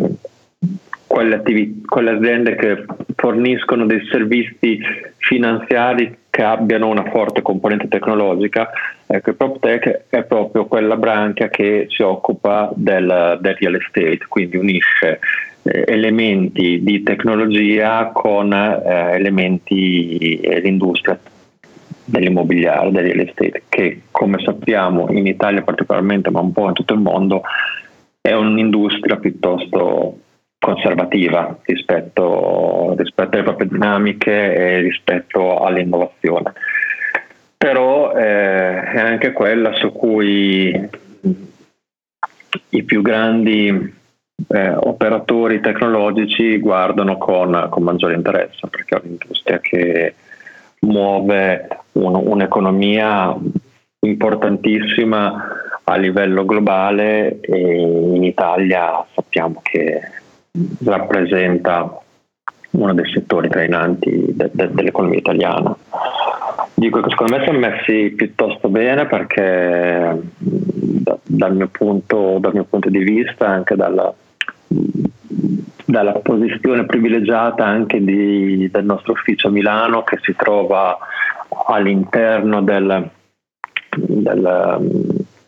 quelle, 1.06 1.34
attivi- 1.34 1.82
quelle 1.84 2.10
aziende 2.12 2.54
che 2.54 2.84
forniscono 3.16 3.84
dei 3.84 4.06
servizi 4.10 4.78
finanziari 5.16 6.16
che 6.30 6.42
abbiano 6.42 6.88
una 6.88 7.10
forte 7.10 7.42
componente 7.42 7.88
tecnologica. 7.88 8.70
Ecco, 9.06 9.34
PropTech 9.34 10.04
è 10.08 10.22
proprio 10.22 10.66
quella 10.66 10.96
branca 10.96 11.48
che 11.48 11.86
si 11.88 12.02
occupa 12.02 12.70
del, 12.74 13.38
del 13.40 13.56
real 13.58 13.74
estate, 13.74 14.20
quindi 14.28 14.56
unisce 14.56 15.18
eh, 15.64 15.84
elementi 15.86 16.82
di 16.82 17.02
tecnologia 17.02 18.10
con 18.12 18.52
eh, 18.52 19.14
elementi 19.14 20.38
dell'industria 20.40 21.18
dell'immobiliare, 22.04 22.90
del 22.90 23.04
real 23.04 23.20
estate, 23.20 23.62
che 23.68 24.02
come 24.10 24.38
sappiamo 24.44 25.10
in 25.10 25.26
Italia 25.26 25.62
particolarmente, 25.62 26.30
ma 26.30 26.40
un 26.40 26.52
po' 26.52 26.66
in 26.66 26.74
tutto 26.74 26.94
il 26.94 27.00
mondo, 27.00 27.42
è 28.20 28.32
un'industria 28.32 29.16
piuttosto 29.16 30.18
conservativa 30.60 31.58
rispetto, 31.64 32.94
rispetto, 32.96 33.34
alle 33.36 33.42
proprie 33.42 33.68
dinamiche 33.68 34.54
e 34.54 34.80
rispetto 34.80 35.58
all'innovazione. 35.58 36.52
Però 37.56 38.12
eh, 38.12 38.82
è 38.82 38.98
anche 39.00 39.32
quella 39.32 39.72
su 39.74 39.90
cui 39.90 40.88
i 42.70 42.82
più 42.82 43.02
grandi 43.02 43.94
eh, 44.48 44.70
operatori 44.70 45.60
tecnologici 45.60 46.58
guardano 46.58 47.16
con, 47.18 47.66
con, 47.70 47.82
maggiore 47.82 48.14
interesse, 48.14 48.66
perché 48.68 48.96
è 48.96 49.00
un'industria 49.02 49.60
che 49.60 50.14
muove 50.80 51.68
un, 51.92 52.14
un'economia 52.14 53.36
importantissima 54.00 55.48
a 55.84 55.96
livello 55.96 56.44
globale 56.44 57.40
e 57.40 57.56
in 57.56 58.22
Italia 58.24 59.04
sappiamo 59.12 59.60
che 59.62 60.00
rappresenta 60.84 62.00
uno 62.70 62.94
dei 62.94 63.10
settori 63.12 63.48
trainanti 63.48 64.26
de- 64.34 64.50
de- 64.52 64.70
dell'economia 64.72 65.18
italiana. 65.18 65.76
Dico 66.74 67.00
che 67.00 67.10
secondo 67.10 67.36
me 67.36 67.42
siamo 67.42 67.58
messi 67.58 68.10
piuttosto 68.16 68.68
bene 68.68 69.06
perché 69.06 70.18
da- 70.38 71.18
dal, 71.22 71.54
mio 71.54 71.68
punto, 71.68 72.38
dal, 72.38 72.52
mio 72.52 72.64
punto, 72.64 72.88
di 72.88 72.98
vista, 72.98 73.48
anche 73.48 73.74
dalla, 73.74 74.12
dalla 75.84 76.12
posizione 76.12 76.86
privilegiata 76.86 77.64
anche 77.64 78.02
di, 78.02 78.68
del 78.70 78.84
nostro 78.84 79.12
ufficio 79.12 79.48
a 79.48 79.50
Milano 79.50 80.04
che 80.04 80.18
si 80.22 80.34
trova 80.36 80.96
all'interno 81.66 82.62
del, 82.62 83.10
del, 83.96 84.78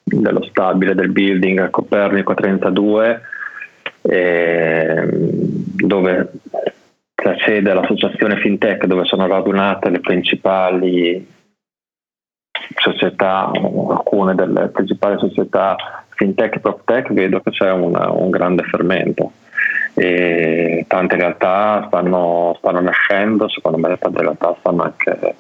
dello 0.02 0.42
stabile 0.44 0.94
del 0.94 1.10
building 1.10 1.60
a 1.60 1.70
Copernico 1.70 2.34
32 2.34 3.22
eh, 4.02 5.06
dove 5.10 6.30
c'è 7.14 7.36
sede 7.44 7.72
l'associazione 7.72 8.36
FinTech 8.36 8.86
dove 8.86 9.04
sono 9.04 9.26
radunate 9.26 9.90
le 9.90 10.00
principali 10.00 11.26
società, 12.76 13.50
alcune 13.52 14.34
delle 14.34 14.68
principali 14.68 15.18
società 15.18 15.76
FinTech 16.10 16.56
e 16.56 16.60
PropTech, 16.60 17.12
vedo 17.12 17.40
che 17.40 17.50
c'è 17.50 17.70
una, 17.70 18.10
un 18.10 18.30
grande 18.30 18.62
fermento. 18.64 19.32
E 19.94 20.84
tante 20.88 21.16
realtà 21.16 21.84
stanno, 21.88 22.54
stanno 22.58 22.80
nascendo, 22.80 23.48
secondo 23.48 23.76
me 23.78 23.98
tante 23.98 24.20
realtà 24.20 24.56
stanno 24.58 24.82
anche 24.82 25.34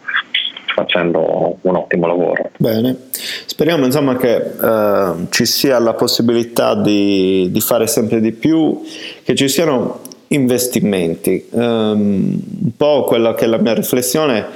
facendo 0.74 1.56
un 1.60 1.76
ottimo 1.76 2.06
lavoro. 2.06 2.50
Bene, 2.56 2.96
speriamo 3.10 3.84
insomma 3.84 4.16
che 4.16 4.34
eh, 4.36 5.12
ci 5.30 5.46
sia 5.46 5.78
la 5.78 5.94
possibilità 5.94 6.74
di, 6.74 7.48
di, 7.50 7.60
fare 7.60 7.86
sempre 7.86 8.20
di 8.20 8.32
più, 8.32 8.82
che 9.22 9.34
ci 9.34 9.48
siano 9.48 10.00
investimenti. 10.28 11.46
Um, 11.50 12.40
un 12.62 12.76
po' 12.76 13.04
quella 13.04 13.34
che 13.34 13.44
è 13.44 13.48
la 13.48 13.58
mia 13.58 13.74
riflessione 13.74 14.46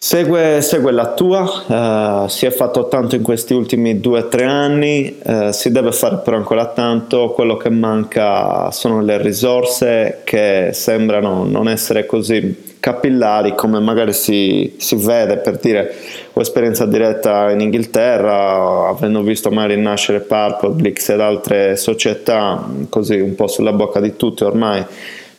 Segue, 0.00 0.60
segue, 0.62 0.92
la 0.92 1.12
tua, 1.12 1.42
uh, 1.42 2.28
si 2.28 2.46
è 2.46 2.50
fatto 2.50 2.86
tanto 2.86 3.16
in 3.16 3.22
questi 3.22 3.52
ultimi 3.52 3.98
due 3.98 4.20
o 4.20 4.28
tre 4.28 4.44
anni, 4.44 5.18
uh, 5.24 5.50
si 5.50 5.72
deve 5.72 5.90
fare 5.90 6.18
però 6.18 6.36
ancora 6.36 6.66
tanto, 6.66 7.32
quello 7.32 7.56
che 7.56 7.68
manca 7.68 8.70
sono 8.70 9.00
le 9.02 9.20
risorse 9.20 10.20
che 10.22 10.70
sembrano 10.72 11.42
non 11.42 11.68
essere 11.68 12.06
così 12.06 12.76
capillari 12.78 13.56
come 13.56 13.80
magari 13.80 14.12
si, 14.12 14.76
si 14.76 14.94
vede 14.94 15.38
per 15.38 15.58
dire 15.58 15.92
ho 16.32 16.40
esperienza 16.40 16.86
diretta 16.86 17.50
in 17.50 17.58
Inghilterra, 17.58 18.90
avendo 18.90 19.22
visto 19.22 19.50
magari 19.50 19.80
nascere 19.80 20.20
Purple, 20.20 20.74
Blix 20.74 21.08
ed 21.08 21.18
altre 21.18 21.74
società, 21.74 22.64
così 22.88 23.18
un 23.18 23.34
po' 23.34 23.48
sulla 23.48 23.72
bocca 23.72 23.98
di 23.98 24.14
tutti 24.14 24.44
ormai 24.44 24.84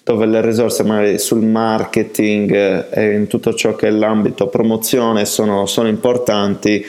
dove 0.09 0.25
le 0.25 0.41
risorse 0.41 0.81
magari 0.81 1.19
sul 1.19 1.45
marketing 1.45 2.51
eh, 2.51 2.85
e 2.89 3.13
in 3.13 3.27
tutto 3.27 3.53
ciò 3.53 3.75
che 3.75 3.89
è 3.89 3.91
l'ambito 3.91 4.47
promozione 4.47 5.23
sono, 5.25 5.67
sono 5.67 5.87
importanti, 5.87 6.83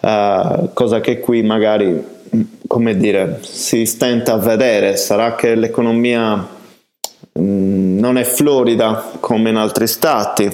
uh, 0.00 0.70
cosa 0.72 1.00
che 1.00 1.20
qui 1.20 1.42
magari, 1.42 1.88
mm, 1.88 2.40
come 2.66 2.96
dire, 2.96 3.40
si 3.42 3.84
stenta 3.84 4.32
a 4.32 4.38
vedere. 4.38 4.96
Sarà 4.96 5.34
che 5.34 5.54
l'economia 5.54 6.48
um, 7.32 7.98
non 7.98 8.16
è 8.16 8.24
florida 8.24 9.10
come 9.20 9.50
in 9.50 9.56
altri 9.56 9.86
stati, 9.86 10.50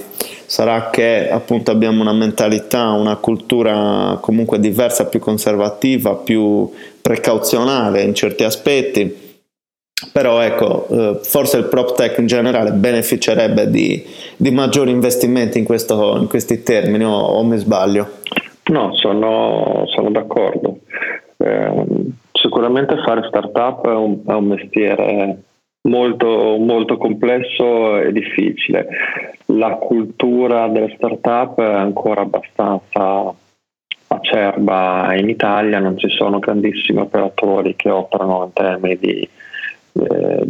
sarà 0.46 0.90
che 0.90 1.30
appunto 1.30 1.70
abbiamo 1.70 2.00
una 2.00 2.12
mentalità, 2.12 2.90
una 2.90 3.14
cultura 3.18 4.18
comunque 4.20 4.58
diversa, 4.58 5.06
più 5.06 5.20
conservativa, 5.20 6.16
più 6.16 6.68
precauzionale 7.00 8.02
in 8.02 8.14
certi 8.16 8.42
aspetti 8.42 9.28
però 10.12 10.40
ecco, 10.40 10.86
eh, 10.88 11.18
forse 11.22 11.58
il 11.58 11.64
prop 11.64 11.94
tech 11.94 12.18
in 12.18 12.26
generale 12.26 12.72
beneficerebbe 12.72 13.70
di, 13.70 14.02
di 14.36 14.50
maggiori 14.50 14.90
investimenti 14.90 15.58
in, 15.58 15.64
questo, 15.64 16.16
in 16.16 16.28
questi 16.28 16.62
termini 16.62 17.04
o, 17.04 17.10
o, 17.10 17.42
mi 17.44 17.56
sbaglio? 17.58 18.08
No, 18.70 18.94
sono, 18.96 19.84
sono 19.86 20.10
d'accordo. 20.10 20.78
Eh, 21.36 21.84
sicuramente 22.32 23.02
fare 23.04 23.26
startup 23.28 23.86
è 23.86 23.94
un, 23.94 24.20
è 24.26 24.32
un 24.32 24.44
mestiere 24.46 25.42
molto, 25.88 26.56
molto 26.58 26.96
complesso 26.96 27.98
e 27.98 28.12
difficile. 28.12 28.86
La 29.46 29.74
cultura 29.74 30.68
delle 30.68 30.94
startup 30.96 31.60
è 31.60 31.64
ancora 31.64 32.22
abbastanza 32.22 33.34
acerba 34.12 35.14
in 35.14 35.28
Italia, 35.28 35.78
non 35.78 35.96
ci 35.96 36.08
sono 36.08 36.38
grandissimi 36.38 37.00
operatori 37.00 37.76
che 37.76 37.90
operano 37.90 38.44
in 38.44 38.52
termini 38.52 38.96
di 38.98 39.28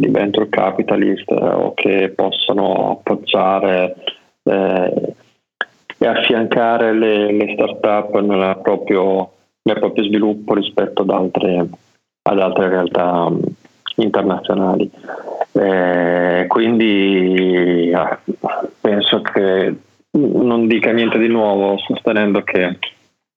di 0.01 0.09
venture 0.09 0.49
capitalist 0.49 1.29
eh, 1.29 1.35
o 1.35 1.73
che 1.75 2.11
possono 2.15 2.91
appoggiare 2.91 3.95
eh, 4.43 5.13
e 5.97 6.07
affiancare 6.07 6.93
le, 6.93 7.31
le 7.31 7.53
start-up 7.53 8.19
nel 8.19 8.59
proprio, 8.63 9.31
nel 9.61 9.79
proprio 9.79 10.03
sviluppo 10.03 10.55
rispetto 10.55 11.03
ad 11.03 11.11
altre, 11.11 11.67
ad 12.23 12.39
altre 12.39 12.69
realtà 12.69 13.25
um, 13.25 13.39
internazionali. 13.97 14.89
Eh, 15.51 16.45
quindi 16.47 17.91
ah, 17.93 18.19
penso 18.81 19.21
che 19.21 19.75
non 20.13 20.67
dica 20.67 20.91
niente 20.91 21.19
di 21.19 21.27
nuovo 21.27 21.77
sostenendo 21.77 22.41
che 22.41 22.79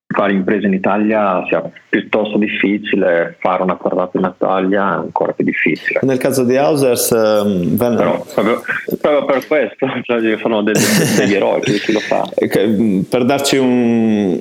fare 0.06 0.32
imprese 0.32 0.66
in 0.66 0.74
Italia 0.74 1.44
sia 1.48 1.62
piuttosto 1.88 2.38
difficile, 2.38 3.36
fare 3.40 3.62
una 3.62 3.76
startup 3.78 4.14
in 4.14 4.32
Italia 4.34 4.80
è 4.80 4.96
ancora 4.96 5.32
più 5.32 5.44
difficile. 5.44 6.00
Nel 6.02 6.18
caso 6.18 6.44
di 6.44 6.56
Hausers, 6.56 7.10
um, 7.10 7.76
Però, 7.76 8.24
proprio, 8.34 8.62
proprio, 9.00 9.24
per 9.24 9.46
questo 9.46 9.86
cioè, 10.02 10.38
sono 10.38 10.62
degli, 10.62 10.78
degli 11.16 11.34
eroi 11.34 11.60
chi 11.60 11.92
lo 11.92 12.00
fa. 12.00 12.24
Mm, 12.58 13.00
per 13.02 13.24
darci 13.24 13.56
un, 13.56 14.38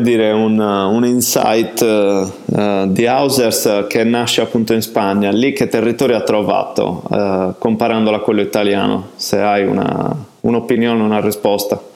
dire, 0.00 0.30
un, 0.30 0.58
un 0.58 1.04
insight 1.04 1.80
uh, 1.80 2.90
di 2.90 3.06
Hausers 3.06 3.86
che 3.88 4.04
nasce 4.04 4.40
appunto 4.40 4.72
in 4.72 4.82
Spagna, 4.82 5.30
lì 5.30 5.52
che 5.52 5.68
territorio 5.68 6.16
ha 6.16 6.22
trovato 6.22 7.02
uh, 7.08 7.54
comparandolo 7.58 8.16
a 8.16 8.20
quello 8.20 8.40
italiano? 8.40 9.10
Se 9.16 9.38
hai 9.38 9.66
una, 9.66 10.14
un'opinione, 10.40 11.02
una 11.02 11.20
risposta. 11.20 11.92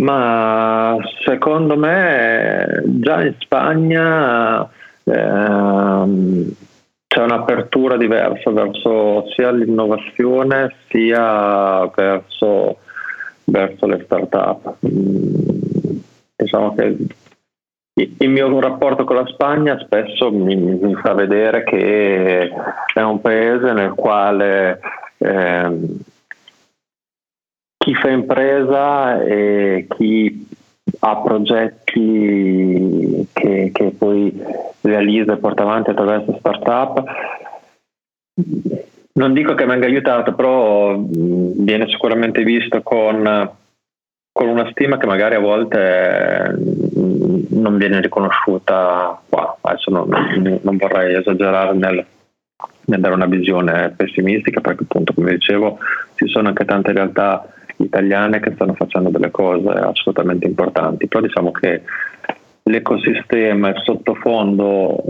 Ma 0.00 0.96
secondo 1.24 1.76
me 1.76 2.82
già 2.86 3.22
in 3.22 3.34
Spagna 3.38 4.68
ehm, 5.04 6.50
c'è 7.06 7.22
un'apertura 7.22 7.96
diversa 7.96 8.50
verso 8.50 9.28
sia 9.34 9.50
l'innovazione 9.50 10.74
sia 10.88 11.86
verso, 11.94 12.78
verso 13.44 13.86
le 13.86 14.02
start-up. 14.04 14.76
Mm, 14.86 15.98
diciamo 16.36 16.74
che 16.74 16.96
il 17.92 18.30
mio 18.30 18.58
rapporto 18.60 19.04
con 19.04 19.16
la 19.16 19.26
Spagna 19.26 19.78
spesso 19.80 20.32
mi, 20.32 20.56
mi 20.56 20.94
fa 20.94 21.12
vedere 21.12 21.62
che 21.64 22.50
è 22.94 23.00
un 23.02 23.20
paese 23.20 23.72
nel 23.72 23.92
quale 23.92 24.80
eh, 25.18 25.78
chi 27.82 27.94
fa 27.94 28.10
impresa 28.10 29.22
e 29.22 29.86
chi 29.88 30.46
ha 30.98 31.16
progetti 31.16 33.26
che, 33.32 33.70
che 33.72 33.94
poi 33.96 34.38
realizza 34.82 35.32
e 35.32 35.38
porta 35.38 35.62
avanti 35.62 35.88
attraverso 35.88 36.36
startup 36.38 37.02
non 39.12 39.32
dico 39.32 39.54
che 39.54 39.64
venga 39.64 39.86
aiutato, 39.86 40.34
però 40.34 40.94
viene 40.98 41.88
sicuramente 41.88 42.42
visto 42.42 42.82
con, 42.82 43.50
con, 44.32 44.48
una 44.48 44.68
stima 44.70 44.98
che 44.98 45.06
magari 45.06 45.34
a 45.34 45.40
volte 45.40 46.54
non 46.56 47.76
viene 47.76 48.00
riconosciuta 48.00 49.20
qua. 49.28 49.58
Adesso 49.60 49.90
non, 49.90 50.60
non 50.62 50.76
vorrei 50.76 51.16
esagerare 51.16 51.74
nel, 51.74 52.04
nel, 52.86 53.00
dare 53.00 53.14
una 53.14 53.26
visione 53.26 53.92
pessimistica, 53.96 54.60
perché 54.60 54.84
appunto, 54.84 55.12
come 55.12 55.32
dicevo, 55.32 55.78
ci 56.14 56.28
sono 56.28 56.48
anche 56.48 56.64
tante 56.64 56.92
realtà 56.92 57.46
italiane 57.84 58.40
che 58.40 58.52
stanno 58.54 58.74
facendo 58.74 59.10
delle 59.10 59.30
cose 59.30 59.68
assolutamente 59.68 60.46
importanti, 60.46 61.06
però 61.06 61.22
diciamo 61.22 61.50
che 61.50 61.82
l'ecosistema, 62.64 63.68
il 63.68 63.82
sottofondo 63.84 65.02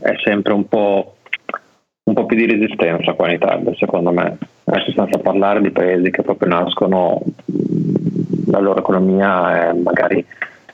è 0.00 0.14
sempre 0.24 0.52
un 0.52 0.68
po', 0.68 1.16
un 2.04 2.14
po 2.14 2.26
più 2.26 2.36
di 2.36 2.46
resistenza 2.46 3.12
qua 3.12 3.28
in 3.28 3.34
Italia, 3.34 3.74
secondo 3.76 4.10
me, 4.10 4.38
adesso 4.64 4.92
senza 4.92 5.18
parlare 5.18 5.60
di 5.60 5.70
paesi 5.70 6.10
che 6.10 6.22
proprio 6.22 6.48
nascono, 6.48 7.22
la 8.46 8.58
loro 8.58 8.78
economia 8.78 9.70
è 9.70 9.72
magari 9.72 10.24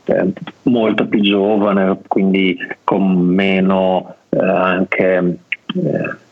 eh, 0.05 0.33
molto 0.63 1.07
più 1.07 1.21
giovane, 1.21 1.99
quindi 2.09 2.57
con 2.83 3.17
meno 3.17 4.17
eh, 4.31 4.39
anche... 4.39 5.39
Eh, 5.75 6.23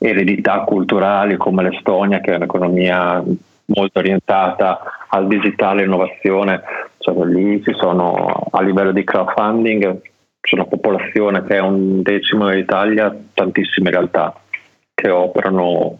eredità 0.00 0.60
culturali 0.60 1.36
come 1.36 1.62
l'Estonia, 1.62 2.20
che 2.20 2.32
è 2.32 2.36
un'economia 2.36 3.22
molto 3.66 3.98
orientata 3.98 4.80
al 5.08 5.26
digitale 5.26 5.84
innovazione, 5.84 6.62
cioè 6.98 7.24
lì 7.24 7.62
ci 7.62 7.72
sono 7.74 8.48
a 8.50 8.62
livello 8.62 8.92
di 8.92 9.04
crowdfunding 9.04 10.00
c'è 10.40 10.54
una 10.54 10.64
popolazione 10.64 11.44
che 11.44 11.56
è 11.56 11.60
un 11.60 12.02
decimo 12.02 12.46
dell'Italia, 12.46 13.14
tantissime 13.34 13.90
realtà 13.90 14.34
che 14.94 15.10
operano 15.10 15.98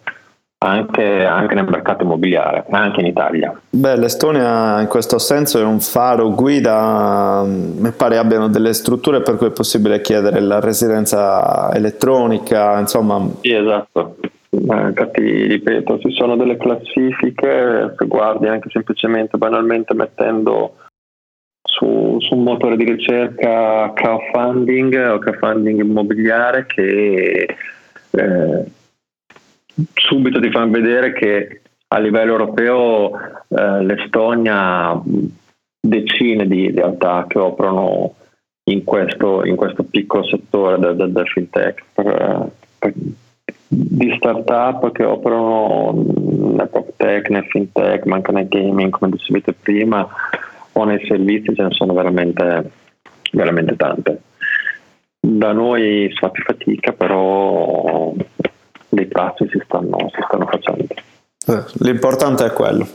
anche, 0.62 1.24
anche, 1.24 1.54
nel 1.54 1.66
mercato 1.68 2.04
immobiliare, 2.04 2.66
anche 2.68 3.00
in 3.00 3.06
Italia. 3.06 3.58
Beh, 3.70 3.96
l'Estonia 3.96 4.80
in 4.80 4.88
questo 4.88 5.18
senso 5.18 5.58
è 5.58 5.64
un 5.64 5.80
faro 5.80 6.34
guida, 6.34 7.42
mi 7.46 7.90
pare 7.92 8.18
abbiano 8.18 8.48
delle 8.48 8.74
strutture 8.74 9.22
per 9.22 9.36
cui 9.36 9.46
è 9.46 9.52
possibile 9.52 10.02
chiedere 10.02 10.40
la 10.40 10.60
residenza 10.60 11.72
elettronica, 11.72 12.78
insomma. 12.78 13.26
Sì, 13.40 13.54
esatto. 13.54 14.16
Infatti, 14.50 15.46
ripeto, 15.46 15.98
ci 16.00 16.10
sono 16.10 16.36
delle 16.36 16.58
classifiche, 16.58 17.94
se 17.96 18.06
guardi 18.06 18.48
anche 18.48 18.68
semplicemente, 18.70 19.38
banalmente 19.38 19.94
mettendo 19.94 20.74
su, 21.62 22.16
su, 22.18 22.34
un 22.34 22.42
motore 22.42 22.76
di 22.76 22.84
ricerca 22.84 23.92
crowdfunding 23.94 25.12
o 25.12 25.18
crowdfunding 25.18 25.80
immobiliare 25.80 26.66
che 26.66 27.56
eh, 28.10 28.64
subito 29.94 30.40
ti 30.40 30.50
fanno 30.50 30.70
vedere 30.70 31.12
che 31.12 31.60
a 31.88 31.98
livello 31.98 32.32
europeo 32.32 33.12
eh, 33.48 33.82
l'Estonia 33.84 34.90
ha 34.90 35.02
decine 35.80 36.46
di 36.46 36.70
realtà 36.70 37.24
che 37.28 37.38
operano 37.38 38.14
in 38.64 38.84
questo, 38.84 39.44
in 39.44 39.56
questo 39.56 39.82
piccolo 39.84 40.24
settore 40.24 40.78
del, 40.78 40.96
del, 40.96 41.12
del 41.12 41.26
fintech 41.26 41.84
per, 41.92 42.50
per, 42.78 42.92
di 43.66 44.14
start-up 44.16 44.92
che 44.92 45.04
operano 45.04 45.92
nel 46.56 46.68
prop 46.68 46.92
tech, 46.96 47.28
nel 47.30 47.44
fintech, 47.44 48.04
ma 48.04 48.16
anche 48.16 48.32
nel 48.32 48.48
gaming, 48.48 48.90
come 48.90 49.10
dicevete 49.10 49.52
prima, 49.52 50.06
o 50.72 50.84
nei 50.84 51.04
servizi 51.06 51.54
ce 51.54 51.62
ne 51.62 51.70
sono 51.70 51.92
veramente, 51.92 52.70
veramente 53.32 53.76
tante. 53.76 54.22
Da 55.20 55.52
noi 55.52 56.08
si 56.10 56.16
fa 56.16 56.30
più 56.30 56.42
fatica, 56.42 56.92
però 56.92 58.12
dei 58.90 59.06
passi 59.06 59.48
si 59.50 59.60
stanno, 59.64 59.96
si 60.12 60.20
stanno 60.26 60.46
facendo. 60.46 60.94
Eh, 61.46 61.64
l'importante 61.84 62.44
è 62.44 62.52
quello. 62.52 62.86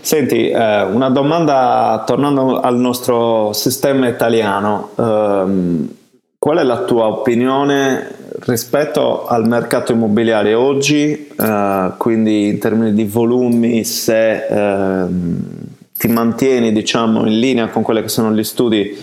Senti, 0.00 0.48
eh, 0.48 0.82
una 0.82 1.10
domanda 1.10 2.02
tornando 2.06 2.60
al 2.60 2.76
nostro 2.76 3.52
sistema 3.52 4.08
italiano. 4.08 4.90
Ehm, 4.96 5.94
qual 6.38 6.56
è 6.56 6.62
la 6.62 6.84
tua 6.84 7.06
opinione 7.06 8.14
rispetto 8.46 9.26
al 9.26 9.46
mercato 9.46 9.92
immobiliare 9.92 10.54
oggi, 10.54 11.28
eh, 11.28 11.92
quindi 11.98 12.48
in 12.48 12.58
termini 12.58 12.94
di 12.94 13.04
volumi, 13.04 13.84
se 13.84 14.46
eh, 14.46 15.06
ti 15.98 16.08
mantieni 16.08 16.72
diciamo, 16.72 17.26
in 17.26 17.38
linea 17.38 17.68
con 17.68 17.82
quelli 17.82 18.00
che 18.00 18.08
sono 18.08 18.32
gli 18.32 18.42
studi 18.42 18.96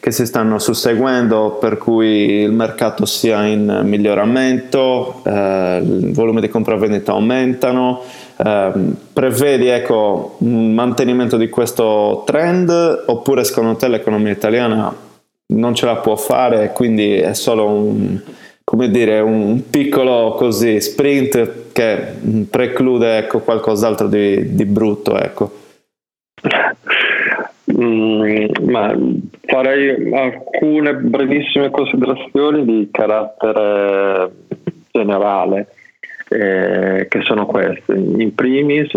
che 0.00 0.10
si 0.12 0.24
stanno 0.24 0.58
susseguendo 0.58 1.58
per 1.60 1.76
cui 1.76 2.40
il 2.40 2.52
mercato 2.52 3.04
sia 3.04 3.44
in 3.44 3.82
miglioramento, 3.84 5.20
eh, 5.24 5.80
il 5.82 6.12
volume 6.12 6.40
di 6.40 6.48
compravendita 6.48 7.12
aumentano, 7.12 8.00
eh, 8.38 8.72
prevedi 9.12 9.66
ecco, 9.66 10.36
un 10.38 10.72
mantenimento 10.72 11.36
di 11.36 11.50
questo 11.50 12.22
trend 12.24 12.70
oppure 13.06 13.44
secondo 13.44 13.76
te 13.76 13.88
l'economia 13.88 14.32
italiana 14.32 15.08
non 15.52 15.74
ce 15.74 15.84
la 15.84 15.96
può 15.96 16.16
fare 16.16 16.72
quindi 16.72 17.16
è 17.16 17.34
solo 17.34 17.66
un, 17.66 18.20
dire, 18.88 19.20
un 19.20 19.68
piccolo 19.68 20.34
così, 20.34 20.80
sprint 20.80 21.72
che 21.72 22.14
preclude 22.48 23.18
ecco, 23.18 23.40
qualcos'altro 23.40 24.06
di, 24.06 24.54
di 24.54 24.64
brutto? 24.64 25.18
Ecco. 25.18 25.68
Mm, 27.80 28.46
ma 28.68 28.94
farei 29.46 30.12
alcune 30.12 30.94
brevissime 30.94 31.70
considerazioni 31.70 32.64
di 32.64 32.88
carattere 32.90 34.30
generale, 34.90 35.68
eh, 36.28 37.06
che 37.08 37.20
sono 37.22 37.46
queste. 37.46 37.94
In 37.94 38.34
primis, 38.34 38.90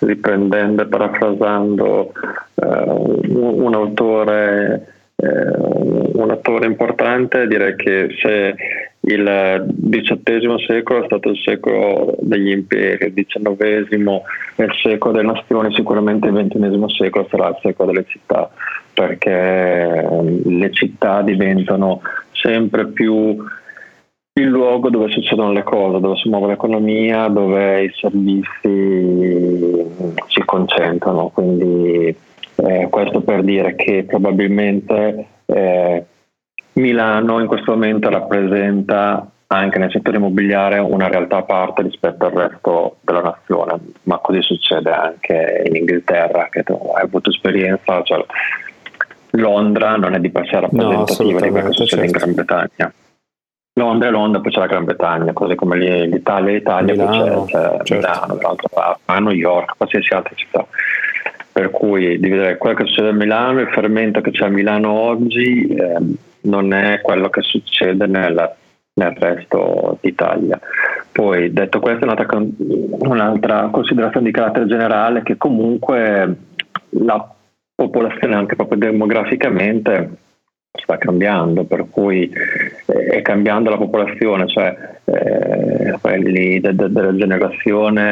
riprendendo 0.00 0.82
e 0.82 0.86
parafrasando 0.86 2.12
eh, 2.54 2.66
un, 2.66 3.60
un, 3.60 3.74
autore, 3.74 4.93
eh, 5.24 6.18
un 6.18 6.30
autore 6.30 6.66
importante, 6.66 7.46
direi 7.46 7.76
che 7.76 8.08
se 8.20 8.54
il 9.06 9.74
XVIII 9.90 10.64
secolo 10.66 11.02
è 11.02 11.06
stato 11.06 11.28
il 11.28 11.38
secolo 11.44 12.16
degli 12.20 12.50
imperi, 12.50 13.06
il 13.06 13.26
XIX 13.26 14.20
è 14.56 14.62
il 14.62 14.74
secolo 14.82 15.14
delle 15.14 15.32
nazioni, 15.32 15.74
sicuramente 15.74 16.28
il 16.28 16.34
XXI 16.34 16.84
secolo 16.96 17.26
sarà 17.28 17.48
il 17.48 17.58
secolo 17.60 17.92
delle 17.92 18.06
città, 18.06 18.50
perché 18.92 19.30
ehm, 19.30 20.58
le 20.58 20.72
città 20.72 21.22
diventano 21.22 22.00
sempre 22.32 22.86
più 22.86 23.36
il 24.36 24.46
luogo 24.46 24.90
dove 24.90 25.10
succedono 25.10 25.52
le 25.52 25.62
cose, 25.62 26.00
dove 26.00 26.16
si 26.16 26.28
muove 26.28 26.48
l'economia, 26.48 27.28
dove 27.28 27.84
i 27.84 27.92
servizi 27.94 28.66
si 30.28 30.42
concentrano. 30.44 31.30
Quindi 31.32 32.16
eh, 32.56 32.88
questo 32.90 33.20
per 33.20 33.42
dire 33.42 33.74
che 33.74 34.04
probabilmente 34.06 35.26
eh, 35.46 36.04
Milano 36.74 37.40
in 37.40 37.46
questo 37.46 37.72
momento 37.72 38.08
rappresenta 38.08 39.28
anche 39.46 39.78
nel 39.78 39.90
settore 39.90 40.16
immobiliare 40.16 40.78
una 40.78 41.08
realtà 41.08 41.38
a 41.38 41.42
parte 41.42 41.82
rispetto 41.82 42.26
al 42.26 42.32
resto 42.32 42.96
della 43.00 43.20
nazione, 43.20 43.78
ma 44.04 44.18
così 44.18 44.42
succede 44.42 44.90
anche 44.90 45.62
in 45.66 45.76
Inghilterra, 45.76 46.48
che 46.50 46.62
tu 46.62 46.72
hai 46.94 47.04
avuto 47.04 47.30
esperienza, 47.30 48.02
cioè 48.02 48.24
Londra 49.30 49.96
non 49.96 50.14
è 50.14 50.20
di 50.20 50.30
per 50.30 50.46
sé 50.46 50.60
rappresentativa 50.60 51.32
no, 51.32 51.40
di 51.40 51.50
quello 51.50 51.68
che 51.68 51.72
succede 51.72 52.02
certo. 52.02 52.04
in 52.04 52.10
Gran 52.10 52.34
Bretagna. 52.34 52.92
Londra 53.76 54.08
è 54.08 54.10
Londra, 54.12 54.40
poi 54.40 54.52
c'è 54.52 54.60
la 54.60 54.66
Gran 54.66 54.84
Bretagna, 54.84 55.32
così 55.32 55.54
come 55.56 55.76
l'Italia 55.76 56.50
è 56.50 56.54
l'Italia, 56.54 56.94
Milano, 56.94 57.34
poi 57.34 57.46
c'è, 57.46 57.58
c'è 57.58 57.84
certo. 57.84 57.94
Milano, 57.94 58.34
dall'altra 58.36 58.68
parte, 58.72 59.00
a 59.06 59.18
New 59.18 59.32
York, 59.32 59.74
qualsiasi 59.76 60.14
altra 60.14 60.34
città. 60.34 60.66
Per 61.54 61.70
cui 61.70 62.18
di 62.18 62.28
vedere 62.28 62.58
quello 62.58 62.74
che 62.74 62.84
succede 62.84 63.10
a 63.10 63.12
Milano, 63.12 63.60
il 63.60 63.68
fermento 63.68 64.20
che 64.20 64.32
c'è 64.32 64.46
a 64.46 64.48
Milano 64.48 64.90
oggi 64.90 65.68
eh, 65.68 65.98
non 66.40 66.72
è 66.72 67.00
quello 67.00 67.28
che 67.28 67.42
succede 67.42 68.08
nel, 68.08 68.54
nel 68.94 69.12
resto 69.16 69.96
d'Italia. 70.00 70.58
Poi 71.12 71.52
detto 71.52 71.78
questo, 71.78 72.06
un'altra, 72.06 72.36
un'altra 72.38 73.68
considerazione 73.70 74.26
di 74.26 74.32
carattere 74.32 74.66
generale 74.66 75.22
che 75.22 75.36
comunque 75.36 76.36
la 76.88 77.34
popolazione 77.72 78.34
anche 78.34 78.56
proprio 78.56 78.78
demograficamente 78.78 80.10
sta 80.76 80.98
cambiando, 80.98 81.64
per 81.64 81.86
cui 81.88 82.28
eh, 82.86 83.06
è 83.06 83.22
cambiando 83.22 83.70
la 83.70 83.76
popolazione, 83.76 84.48
cioè 84.48 84.76
eh, 85.04 85.96
quelli 86.00 86.60
de, 86.60 86.74
de, 86.74 86.90
della 86.90 87.14
generazione 87.14 88.02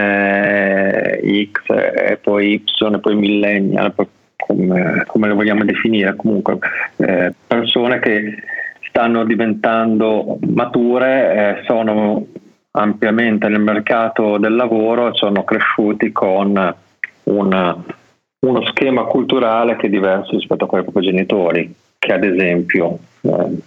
X 1.50 1.68
e 1.68 2.18
poi 2.20 2.54
Y 2.54 2.64
e 2.94 2.98
poi 2.98 3.16
millennial, 3.16 3.92
come, 4.36 5.04
come 5.06 5.28
le 5.28 5.34
vogliamo 5.34 5.64
definire, 5.64 6.14
comunque 6.14 6.58
eh, 6.96 7.32
persone 7.46 7.98
che 7.98 8.36
stanno 8.88 9.24
diventando 9.24 10.38
mature, 10.46 11.58
eh, 11.58 11.64
sono 11.64 12.26
ampiamente 12.72 13.48
nel 13.48 13.60
mercato 13.60 14.38
del 14.38 14.54
lavoro, 14.54 15.14
sono 15.14 15.44
cresciuti 15.44 16.12
con 16.12 16.74
una, 17.24 17.84
uno 18.38 18.66
schema 18.66 19.02
culturale 19.04 19.76
che 19.76 19.88
è 19.88 19.90
diverso 19.90 20.30
rispetto 20.36 20.64
a 20.64 20.66
quelli 20.68 20.84
dei 20.84 20.92
propri 20.92 21.10
genitori 21.10 21.74
che 22.02 22.12
ad 22.12 22.24
esempio 22.24 22.98
eh, 23.20 23.58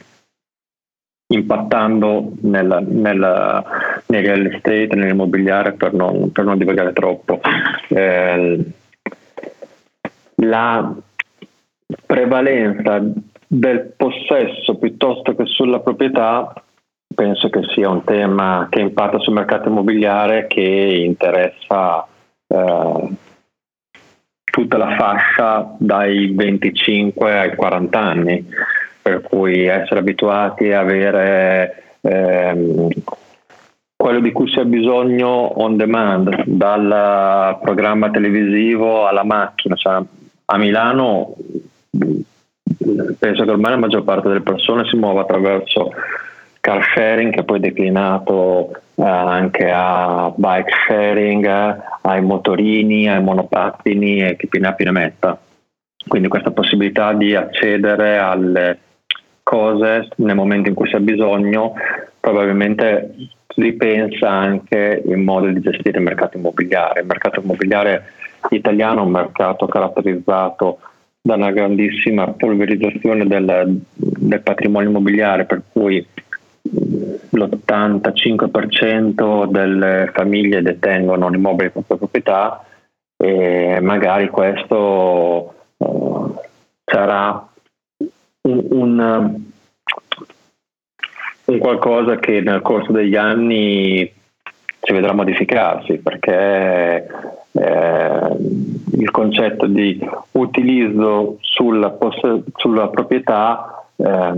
impattando 1.27 2.33
nel, 2.41 2.85
nel, 2.89 3.63
nel, 4.07 4.23
real 4.23 4.45
estate, 4.47 4.89
nell'immobiliare 4.93 5.71
per 5.71 5.93
non, 5.93 6.33
per 6.33 6.43
non 6.43 6.57
divagare 6.57 6.91
troppo, 6.91 7.39
eh, 7.87 8.65
la 10.35 10.93
prevalenza 12.05 13.01
del 13.47 13.93
possesso 13.95 14.75
piuttosto 14.77 15.33
che 15.33 15.45
sulla 15.45 15.79
proprietà 15.79 16.53
penso 17.15 17.49
che 17.49 17.61
sia 17.73 17.89
un 17.89 18.03
tema 18.03 18.67
che 18.69 18.81
impatta 18.81 19.19
sul 19.19 19.33
mercato 19.33 19.69
immobiliare 19.69 20.47
che 20.47 20.61
interessa 20.61 22.05
eh, 22.47 23.09
tutta 24.55 24.77
la 24.77 24.95
fascia 24.95 25.75
dai 25.77 26.31
25 26.33 27.37
ai 27.37 27.55
40 27.57 27.99
anni, 27.99 28.49
per 29.01 29.19
cui 29.19 29.65
essere 29.65 29.99
abituati 29.99 30.71
a 30.71 30.79
avere 30.79 31.97
ehm, 31.99 32.87
quello 33.97 34.19
di 34.21 34.31
cui 34.31 34.49
si 34.49 34.57
ha 34.59 34.63
bisogno 34.63 35.27
on 35.27 35.75
demand, 35.75 36.45
dal 36.45 37.59
programma 37.61 38.09
televisivo 38.11 39.05
alla 39.05 39.25
macchina. 39.25 39.75
Cioè, 39.75 40.01
a 40.45 40.57
Milano 40.57 41.35
penso 43.19 43.43
che 43.43 43.51
ormai 43.51 43.71
la 43.71 43.77
maggior 43.77 44.05
parte 44.05 44.29
delle 44.29 44.39
persone 44.41 44.87
si 44.87 44.95
muova 44.95 45.23
attraverso 45.23 45.91
car 46.65 46.83
sharing 46.95 47.31
che 47.31 47.43
poi 47.43 47.57
è 47.57 47.61
declinato 47.61 48.71
eh, 48.95 49.03
anche 49.03 49.69
a 49.71 50.33
bike 50.35 50.71
sharing, 50.87 51.45
ai 52.01 52.23
motorini, 52.23 53.07
ai 53.07 53.21
monopattini 53.21 54.23
e 54.23 54.35
chi 54.35 54.47
più 54.47 54.59
ne 54.59 54.69
ha 54.69 54.73
più 54.73 54.85
ne 54.85 54.91
metta. 54.91 55.39
Quindi 56.07 56.27
questa 56.27 56.49
possibilità 56.49 57.13
di 57.13 57.35
accedere 57.35 58.17
alle 58.17 58.79
cose 59.43 60.07
nel 60.15 60.35
momento 60.35 60.69
in 60.69 60.73
cui 60.73 60.87
si 60.89 60.95
ha 60.95 60.99
bisogno 60.99 61.73
probabilmente 62.19 63.13
ripensa 63.57 64.31
anche 64.31 65.03
il 65.05 65.17
modo 65.17 65.45
di 65.45 65.61
gestire 65.61 65.99
il 65.99 66.03
mercato 66.03 66.37
immobiliare. 66.37 67.01
Il 67.01 67.05
mercato 67.05 67.41
immobiliare 67.41 68.05
italiano 68.49 69.01
è 69.01 69.05
un 69.05 69.11
mercato 69.11 69.67
caratterizzato 69.67 70.79
da 71.21 71.35
una 71.35 71.51
grandissima 71.51 72.27
polverizzazione 72.27 73.27
del, 73.27 73.81
del 73.93 74.41
patrimonio 74.41 74.89
immobiliare, 74.89 75.45
per 75.45 75.61
cui 75.71 76.05
l'85% 77.29 79.47
delle 79.47 80.09
famiglie 80.13 80.61
detengono 80.61 81.25
un 81.27 81.35
immobile 81.35 81.67
di 81.67 81.73
propria 81.73 81.97
proprietà 81.97 82.65
e 83.17 83.79
magari 83.81 84.29
questo 84.29 85.53
uh, 85.77 86.35
sarà 86.83 87.47
un, 88.41 88.65
un, 88.69 89.39
un, 91.45 91.57
qualcosa 91.57 92.17
che 92.17 92.41
nel 92.41 92.61
corso 92.61 92.91
degli 92.91 93.15
anni 93.15 94.11
si 94.81 94.93
vedrà 94.93 95.13
modificarsi 95.13 95.97
perché 95.97 97.07
eh, 97.51 98.37
il 98.97 99.11
concetto 99.11 99.65
di 99.65 99.97
utilizzo 100.31 101.37
sulla, 101.39 101.97
sulla 102.55 102.89
proprietà 102.89 103.87
eh, 103.95 104.33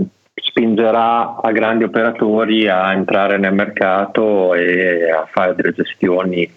spingerà 0.48 1.36
a 1.40 1.52
grandi 1.52 1.84
operatori 1.84 2.68
a 2.68 2.92
entrare 2.92 3.38
nel 3.38 3.52
mercato 3.54 4.54
e 4.54 5.10
a 5.10 5.26
fare 5.30 5.54
delle 5.54 5.72
gestioni 5.72 6.50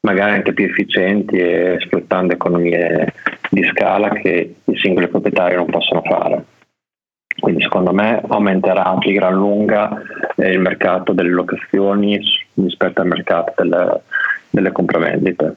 magari 0.00 0.32
anche 0.32 0.52
più 0.52 0.64
efficienti 0.64 1.36
e 1.36 1.78
sfruttando 1.80 2.34
economie 2.34 3.12
di 3.50 3.62
scala 3.64 4.08
che 4.10 4.54
i 4.64 4.76
singoli 4.76 5.08
proprietari 5.08 5.54
non 5.54 5.66
possono 5.66 6.02
fare. 6.02 6.44
Quindi 7.38 7.62
secondo 7.62 7.92
me 7.92 8.20
aumenterà 8.28 8.96
di 8.98 9.12
gran 9.12 9.34
lunga 9.34 9.90
eh, 10.36 10.50
il 10.50 10.60
mercato 10.60 11.12
delle 11.12 11.30
locazioni 11.30 12.20
rispetto 12.54 13.00
al 13.00 13.06
mercato 13.06 13.52
delle, 13.56 14.00
delle 14.50 14.72
compravendite. 14.72 15.56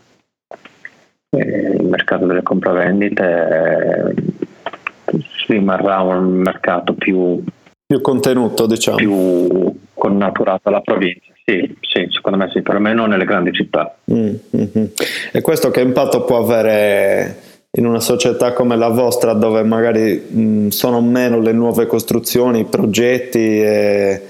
E 1.29 1.39
il 1.79 1.87
mercato 1.87 2.25
delle 2.25 2.43
compravendite 2.43 4.13
eh, 4.15 5.17
rimarrà 5.47 6.01
un 6.01 6.37
mercato 6.37 6.93
più, 6.93 7.43
più 7.85 8.01
contenuto, 8.01 8.65
diciamo. 8.65 8.97
Più 8.97 9.75
connaturato 9.93 10.69
alla 10.69 10.81
provincia. 10.81 11.33
Sì, 11.45 11.77
sì, 11.81 12.07
secondo 12.09 12.39
me 12.39 12.49
sì, 12.51 12.61
perlomeno 12.61 13.05
nelle 13.05 13.25
grandi 13.25 13.51
città. 13.51 13.95
Mm-hmm. 14.11 14.85
E 15.31 15.41
questo 15.41 15.69
che 15.69 15.81
impatto 15.81 16.23
può 16.23 16.39
avere 16.39 17.53
in 17.77 17.85
una 17.85 17.99
società 17.99 18.53
come 18.53 18.75
la 18.77 18.87
vostra 18.87 19.33
dove 19.33 19.61
magari 19.63 20.15
mh, 20.15 20.69
sono 20.69 21.01
meno 21.01 21.39
le 21.39 21.51
nuove 21.51 21.85
costruzioni, 21.85 22.61
i 22.61 22.65
progetti, 22.65 23.61
e... 23.61 24.21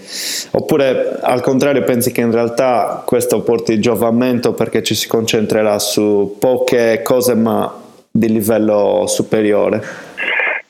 oppure 0.52 1.20
al 1.22 1.42
contrario 1.42 1.84
pensi 1.84 2.12
che 2.12 2.22
in 2.22 2.32
realtà 2.32 3.04
questo 3.06 3.44
porti 3.44 3.80
giovamento 3.80 4.54
perché 4.54 4.82
ci 4.84 4.96
si 4.96 5.08
concentrerà 5.08 5.78
su 5.80 6.36
poche 6.40 7.02
cose 7.04 7.36
ma 7.36 7.72
di 8.12 8.30
livello 8.30 9.06
superiore? 9.08 9.82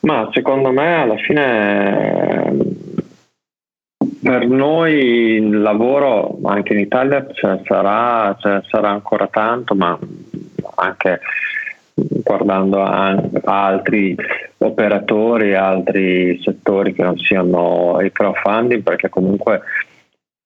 Ma 0.00 0.28
secondo 0.32 0.70
me 0.70 0.94
alla 1.02 1.16
fine 1.16 2.52
per 4.22 4.46
noi 4.46 4.92
il 4.94 5.60
lavoro 5.60 6.38
anche 6.44 6.72
in 6.72 6.80
Italia 6.80 7.26
cioè, 7.32 7.60
sarà, 7.64 8.36
cioè, 8.38 8.60
sarà 8.68 8.90
ancora 8.90 9.26
tanto, 9.28 9.74
ma 9.74 9.98
anche 10.76 11.20
guardando 11.94 12.82
a 12.82 13.16
altri 13.44 14.14
operatori, 14.58 15.54
altri 15.54 16.40
settori 16.42 16.92
che 16.92 17.02
non 17.02 17.16
siano 17.16 17.98
il 18.00 18.12
crowdfunding, 18.12 18.82
perché 18.82 19.08
comunque 19.08 19.62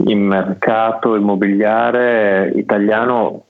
il 0.04 0.16
mercato 0.16 1.16
immobiliare 1.16 2.52
italiano 2.54 3.46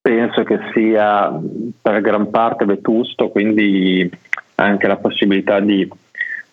penso 0.00 0.44
che 0.44 0.58
sia 0.72 1.32
per 1.80 2.00
gran 2.00 2.30
parte 2.30 2.64
vetusto, 2.64 3.28
quindi 3.28 4.08
anche 4.56 4.86
la 4.86 4.96
possibilità 4.96 5.58
di 5.60 5.88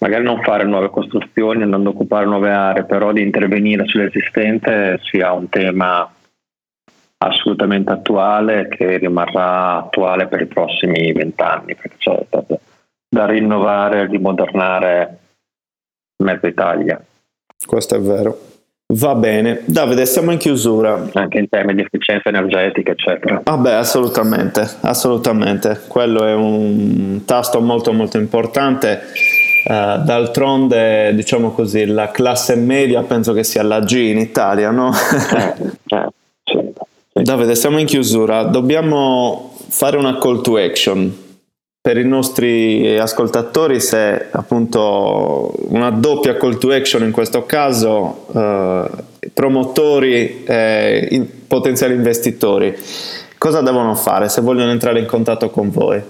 magari 0.04 0.24
non 0.24 0.42
fare 0.42 0.66
nuove 0.66 0.89
costruzioni, 0.89 1.66
non 1.66 1.88
occupare 1.88 2.26
nuove 2.26 2.52
aree, 2.52 2.84
però 2.84 3.13
di 3.13 3.22
intervenire 3.22 3.86
sull'esistente 3.88 5.00
sia 5.02 5.32
un 5.32 5.48
tema 5.48 6.12
assolutamente 7.20 7.94
attuale 7.94 8.68
che 8.68 8.98
rimarrà 8.98 9.78
attuale 9.78 10.28
per 10.28 10.42
i 10.42 10.48
prossimi 10.48 11.13
vent'anni, 11.13 11.76
perché 11.76 11.96
c'è 11.98 12.26
da, 12.30 12.44
da 13.08 13.26
rinnovare 13.28 14.02
e 14.02 14.08
rimodernare 14.08 15.20
mezza 16.22 16.48
Italia. 16.48 17.02
Questo 17.66 17.96
è 17.96 18.00
vero. 18.02 18.38
Va 18.96 19.16
bene, 19.16 19.62
Davide, 19.63 20.06
siamo 20.06 20.32
in 20.32 20.38
chiusura. 20.38 21.10
Anche 21.13 21.39
in 21.39 21.48
termini 21.48 21.76
di 21.76 21.82
efficienza 21.84 22.28
energetica, 22.28 22.92
eccetera. 22.92 23.42
Vabbè, 23.46 23.72
ah 23.72 23.80
assolutamente, 23.80 24.68
assolutamente. 24.82 25.80
Quello 25.88 26.26
è 26.26 26.34
un 26.34 27.22
tasto 27.26 27.62
molto 27.62 27.94
molto 27.94 28.18
importante. 28.18 29.02
Uh, 29.65 30.04
d'altronde, 30.04 31.15
diciamo 31.15 31.52
così, 31.52 31.86
la 31.86 32.12
classe 32.12 32.56
media 32.56 33.02
penso 33.04 33.32
che 33.32 33.43
sia 33.43 33.63
la 33.63 33.80
G 33.80 33.93
in 33.93 34.17
Italia, 34.17 34.71
no? 34.71 34.91
eh, 35.88 36.12
eh. 37.13 37.23
Davide, 37.23 37.56
siamo 37.56 37.80
in 37.80 37.86
chiusura, 37.86 38.43
dobbiamo 38.43 39.56
fare 39.69 39.97
una 39.97 40.17
call 40.17 40.41
to 40.41 40.58
action 40.58 41.21
per 41.84 41.97
i 41.97 42.06
nostri 42.06 42.97
ascoltatori 42.97 43.82
se 43.82 44.28
appunto 44.32 45.54
una 45.67 45.89
doppia 45.89 46.38
call 46.38 46.58
to 46.58 46.71
action 46.71 47.04
in 47.04 47.12
questo 47.12 47.45
caso 47.45 48.28
eh, 48.34 48.89
promotori 49.34 50.45
e 50.45 51.08
in, 51.12 51.45
potenziali 51.45 51.93
investitori 51.93 52.73
cosa 53.38 53.62
devono 53.62 53.95
fare 53.95 54.30
se 54.30 54.39
vogliono 54.39 54.71
entrare 54.71 54.99
in 54.99 55.06
contatto 55.06 55.49
con 55.49 55.71
voi 55.71 56.02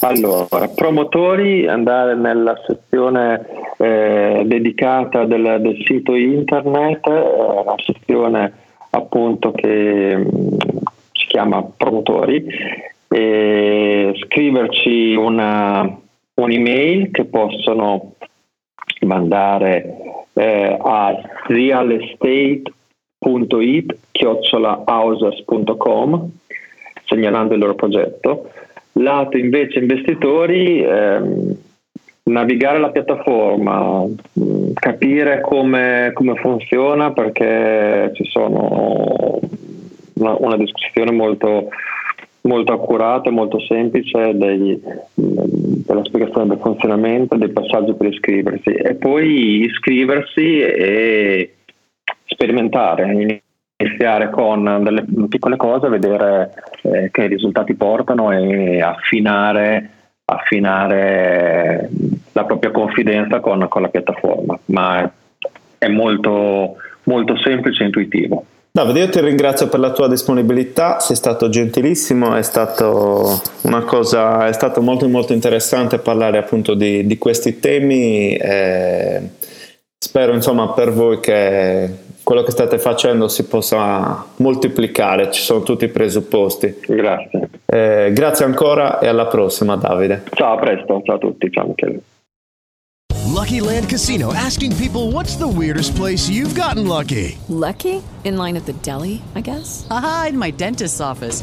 allora 0.00 0.68
promotori 0.68 1.66
andare 1.66 2.14
nella 2.14 2.54
sezione 2.66 3.46
eh, 3.78 4.42
dedicata 4.44 5.24
del, 5.24 5.56
del, 5.60 5.82
sito 5.84 6.14
internet 6.14 7.06
eh, 7.06 7.62
la 7.64 7.74
sezione 7.84 8.52
appunto 8.90 9.50
che 9.52 10.16
mm, 10.16 10.58
si 11.12 11.26
chiama 11.26 11.62
promotori 11.76 12.46
e 13.08 14.14
scriverci 14.24 15.14
una, 15.14 15.98
un'email 16.34 17.10
che 17.10 17.24
possono 17.24 18.12
mandare 19.00 19.96
eh, 20.34 20.76
a 20.80 21.18
realestate.it 21.46 23.96
chiocciolahouses.com 24.12 26.30
segnalando 27.04 27.54
il 27.54 27.60
loro 27.60 27.74
progetto 27.74 28.50
lato 29.02 29.36
invece 29.36 29.78
investitori 29.78 30.82
ehm, 30.82 31.56
navigare 32.24 32.78
la 32.78 32.90
piattaforma, 32.90 34.04
mm, 34.04 34.72
capire 34.74 35.40
come, 35.40 36.10
come 36.12 36.34
funziona 36.36 37.12
perché 37.12 38.10
ci 38.14 38.24
sono 38.24 39.40
una, 40.14 40.36
una 40.38 40.56
descrizione 40.56 41.10
molto, 41.12 41.68
molto 42.42 42.72
accurata 42.72 43.28
e 43.28 43.32
molto 43.32 43.58
semplice 43.60 44.36
dei, 44.36 44.80
della 45.14 46.04
spiegazione 46.04 46.48
del 46.48 46.58
funzionamento, 46.60 47.36
dei 47.36 47.50
passaggi 47.50 47.94
per 47.94 48.08
iscriversi 48.08 48.70
e 48.70 48.94
poi 48.94 49.64
iscriversi 49.64 50.60
e 50.60 51.54
sperimentare, 52.26 53.42
iniziare 53.80 54.30
con 54.30 54.80
delle 54.82 55.04
piccole 55.28 55.56
cose, 55.56 55.88
vedere 55.88 56.52
eh, 56.82 57.10
che 57.10 57.26
risultati 57.26 57.74
portano 57.74 58.32
e 58.32 58.80
affinare 58.82 59.92
affinare 60.30 61.88
la 62.32 62.44
propria 62.44 62.70
confidenza 62.70 63.40
con, 63.40 63.66
con 63.68 63.82
la 63.82 63.88
piattaforma, 63.88 64.58
ma 64.66 65.10
è 65.78 65.88
molto, 65.88 66.76
molto 67.04 67.36
semplice 67.38 67.82
e 67.82 67.86
intuitivo. 67.86 68.44
Davide, 68.70 69.00
io 69.00 69.08
ti 69.08 69.20
ringrazio 69.20 69.68
per 69.68 69.80
la 69.80 69.92
tua 69.92 70.06
disponibilità, 70.06 71.00
sei 71.00 71.16
stato 71.16 71.48
gentilissimo, 71.48 72.36
è 72.36 72.42
stato 72.42 73.40
cosa, 73.86 74.46
è 74.46 74.52
stato 74.52 74.82
molto 74.82 75.08
molto 75.08 75.32
interessante 75.32 75.98
parlare 75.98 76.36
appunto 76.36 76.74
di, 76.74 77.06
di 77.06 77.16
questi 77.16 77.58
temi. 77.58 78.36
Eh, 78.36 79.22
spero 79.98 80.34
insomma 80.34 80.68
per 80.72 80.92
voi 80.92 81.18
che 81.20 81.88
quello 82.28 82.42
che 82.42 82.50
state 82.50 82.78
facendo 82.78 83.26
si 83.26 83.46
possa 83.46 84.22
moltiplicare, 84.36 85.30
ci 85.30 85.40
sono 85.40 85.62
tutti 85.62 85.86
i 85.86 85.88
presupposti. 85.88 86.78
Grazie. 86.86 87.48
Eh, 87.64 88.10
grazie 88.12 88.44
ancora 88.44 88.98
e 88.98 89.06
alla 89.06 89.24
prossima 89.24 89.76
Davide. 89.76 90.24
Ciao, 90.34 90.52
a 90.52 90.58
presto, 90.58 91.00
ciao 91.04 91.16
a 91.16 91.18
tutti, 91.18 91.50
ciao 91.50 91.68
Michele. 91.68 92.02
Lucky 93.32 93.60
Land 93.60 93.88
Casino 93.88 94.34
asking 94.34 94.76
people 94.76 95.10
what's 95.10 95.38
the 95.38 95.48
weirdest 95.48 95.96
place 95.96 96.28
you've 96.28 96.54
gotten 96.54 96.86
lucky? 96.86 97.38
Lucky? 97.48 98.02
In 98.24 98.36
line 98.36 98.58
at 98.58 98.66
the 98.66 98.74
deli, 98.82 99.22
I 99.34 99.40
guess? 99.40 99.86
Aha, 99.88 100.26
in 100.28 100.36
my 100.36 100.50
dentist's 100.50 101.00
office. 101.00 101.42